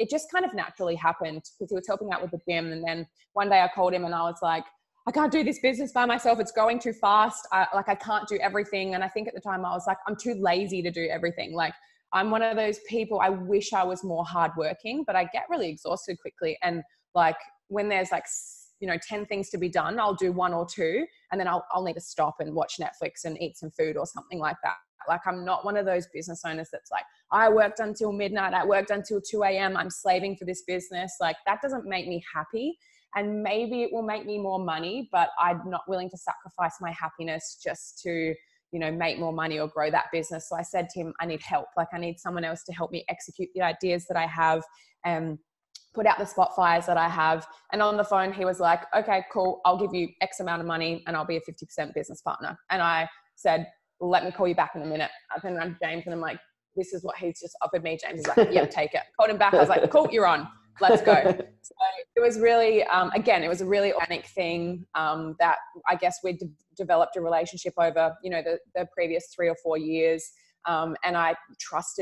it 0.00 0.10
just 0.10 0.26
kind 0.30 0.44
of 0.44 0.52
naturally 0.52 0.96
happened 0.96 1.40
because 1.58 1.70
he 1.70 1.74
was 1.74 1.86
helping 1.86 2.12
out 2.12 2.20
with 2.20 2.32
the 2.32 2.40
gym. 2.46 2.72
And 2.72 2.84
then 2.86 3.06
one 3.32 3.48
day 3.48 3.62
i 3.62 3.68
called 3.74 3.94
him 3.94 4.04
and 4.04 4.14
i 4.14 4.22
was 4.22 4.38
like 4.42 4.64
I 5.06 5.12
can't 5.12 5.32
do 5.32 5.42
this 5.42 5.58
business 5.60 5.92
by 5.92 6.04
myself. 6.04 6.40
It's 6.40 6.52
going 6.52 6.78
too 6.78 6.92
fast. 6.92 7.48
I, 7.52 7.66
like 7.74 7.88
I 7.88 7.94
can't 7.94 8.28
do 8.28 8.36
everything. 8.36 8.94
And 8.94 9.02
I 9.02 9.08
think 9.08 9.28
at 9.28 9.34
the 9.34 9.40
time 9.40 9.64
I 9.64 9.70
was 9.72 9.86
like, 9.86 9.96
I'm 10.06 10.16
too 10.16 10.34
lazy 10.34 10.82
to 10.82 10.90
do 10.90 11.08
everything. 11.10 11.54
Like 11.54 11.74
I'm 12.12 12.30
one 12.30 12.42
of 12.42 12.56
those 12.56 12.80
people. 12.88 13.20
I 13.20 13.30
wish 13.30 13.72
I 13.72 13.82
was 13.82 14.04
more 14.04 14.24
hardworking, 14.24 15.04
but 15.06 15.16
I 15.16 15.24
get 15.24 15.44
really 15.48 15.68
exhausted 15.68 16.18
quickly. 16.20 16.58
And 16.62 16.82
like 17.14 17.36
when 17.68 17.88
there's 17.88 18.12
like 18.12 18.24
you 18.80 18.88
know 18.88 18.96
10 19.08 19.26
things 19.26 19.50
to 19.50 19.58
be 19.58 19.68
done 19.68 20.00
i'll 20.00 20.14
do 20.14 20.32
one 20.32 20.54
or 20.54 20.66
two 20.66 21.04
and 21.30 21.40
then 21.40 21.46
I'll, 21.46 21.64
I'll 21.72 21.82
need 21.82 21.94
to 21.94 22.00
stop 22.00 22.36
and 22.40 22.54
watch 22.54 22.80
netflix 22.80 23.24
and 23.24 23.40
eat 23.40 23.58
some 23.58 23.70
food 23.70 23.96
or 23.96 24.06
something 24.06 24.38
like 24.38 24.56
that 24.62 24.76
like 25.08 25.20
i'm 25.26 25.44
not 25.44 25.64
one 25.64 25.76
of 25.76 25.86
those 25.86 26.06
business 26.14 26.42
owners 26.46 26.68
that's 26.72 26.90
like 26.90 27.04
i 27.30 27.48
worked 27.48 27.80
until 27.80 28.10
midnight 28.12 28.54
i 28.54 28.64
worked 28.64 28.90
until 28.90 29.20
2 29.20 29.42
a.m 29.44 29.76
i'm 29.76 29.90
slaving 29.90 30.36
for 30.36 30.46
this 30.46 30.62
business 30.62 31.16
like 31.20 31.36
that 31.46 31.60
doesn't 31.62 31.84
make 31.84 32.08
me 32.08 32.22
happy 32.34 32.78
and 33.16 33.42
maybe 33.42 33.82
it 33.82 33.92
will 33.92 34.02
make 34.02 34.24
me 34.24 34.38
more 34.38 34.58
money 34.58 35.08
but 35.10 35.30
i'm 35.38 35.62
not 35.66 35.82
willing 35.88 36.08
to 36.08 36.16
sacrifice 36.16 36.76
my 36.80 36.92
happiness 36.92 37.58
just 37.62 38.00
to 38.00 38.34
you 38.72 38.78
know 38.78 38.90
make 38.90 39.18
more 39.18 39.32
money 39.32 39.58
or 39.58 39.68
grow 39.68 39.90
that 39.90 40.06
business. 40.12 40.48
So 40.48 40.56
i 40.56 40.62
said 40.62 40.88
to 40.90 41.00
him 41.00 41.14
i 41.20 41.26
need 41.26 41.42
help. 41.42 41.66
Like 41.76 41.88
i 41.92 41.98
need 41.98 42.18
someone 42.18 42.44
else 42.44 42.62
to 42.64 42.72
help 42.72 42.90
me 42.90 43.04
execute 43.08 43.48
the 43.54 43.62
ideas 43.62 44.06
that 44.08 44.16
i 44.16 44.26
have 44.26 44.62
and 45.04 45.38
put 45.92 46.06
out 46.06 46.18
the 46.18 46.24
spot 46.24 46.54
fires 46.54 46.86
that 46.86 46.96
i 46.96 47.08
have. 47.08 47.46
And 47.72 47.82
on 47.82 47.96
the 47.96 48.04
phone 48.04 48.32
he 48.32 48.44
was 48.44 48.60
like 48.60 48.82
okay 48.96 49.24
cool. 49.32 49.60
I'll 49.64 49.78
give 49.78 49.94
you 49.94 50.08
x 50.20 50.40
amount 50.40 50.60
of 50.60 50.66
money 50.66 51.02
and 51.06 51.16
i'll 51.16 51.26
be 51.26 51.36
a 51.36 51.40
50% 51.40 51.94
business 51.94 52.22
partner. 52.22 52.56
And 52.70 52.82
i 52.82 53.08
said 53.36 53.66
let 54.02 54.24
me 54.24 54.30
call 54.30 54.48
you 54.48 54.54
back 54.54 54.72
in 54.74 54.82
a 54.82 54.86
minute. 54.86 55.10
I 55.34 55.40
then 55.42 55.56
around 55.56 55.76
james 55.82 56.04
and 56.06 56.14
i'm 56.14 56.20
like 56.20 56.38
this 56.76 56.92
is 56.92 57.02
what 57.02 57.16
he's 57.16 57.40
just 57.40 57.56
offered 57.62 57.82
me. 57.82 57.98
James 58.00 58.20
is 58.20 58.28
like 58.28 58.48
yeah 58.52 58.64
take 58.64 58.94
it. 58.94 59.02
Called 59.18 59.30
him 59.30 59.38
back. 59.38 59.54
I 59.54 59.58
was 59.58 59.68
like 59.68 59.90
cool 59.90 60.08
you're 60.12 60.26
on 60.26 60.48
let's 60.80 61.02
go. 61.02 61.14
so 61.62 61.74
it 62.16 62.20
was 62.20 62.38
really, 62.38 62.84
um, 62.84 63.10
again, 63.14 63.42
it 63.42 63.48
was 63.48 63.60
a 63.60 63.66
really 63.66 63.92
organic 63.92 64.26
thing 64.26 64.86
um, 64.94 65.36
that 65.38 65.56
I 65.88 65.96
guess 65.96 66.18
we 66.22 66.34
de- 66.34 66.50
developed 66.76 67.16
a 67.16 67.20
relationship 67.20 67.74
over, 67.78 68.14
you 68.22 68.30
know, 68.30 68.42
the, 68.42 68.58
the 68.74 68.86
previous 68.92 69.26
three 69.34 69.48
or 69.48 69.56
four 69.62 69.78
years. 69.78 70.30
Um, 70.66 70.96
and 71.04 71.16
I 71.16 71.34
trusted 71.58 71.98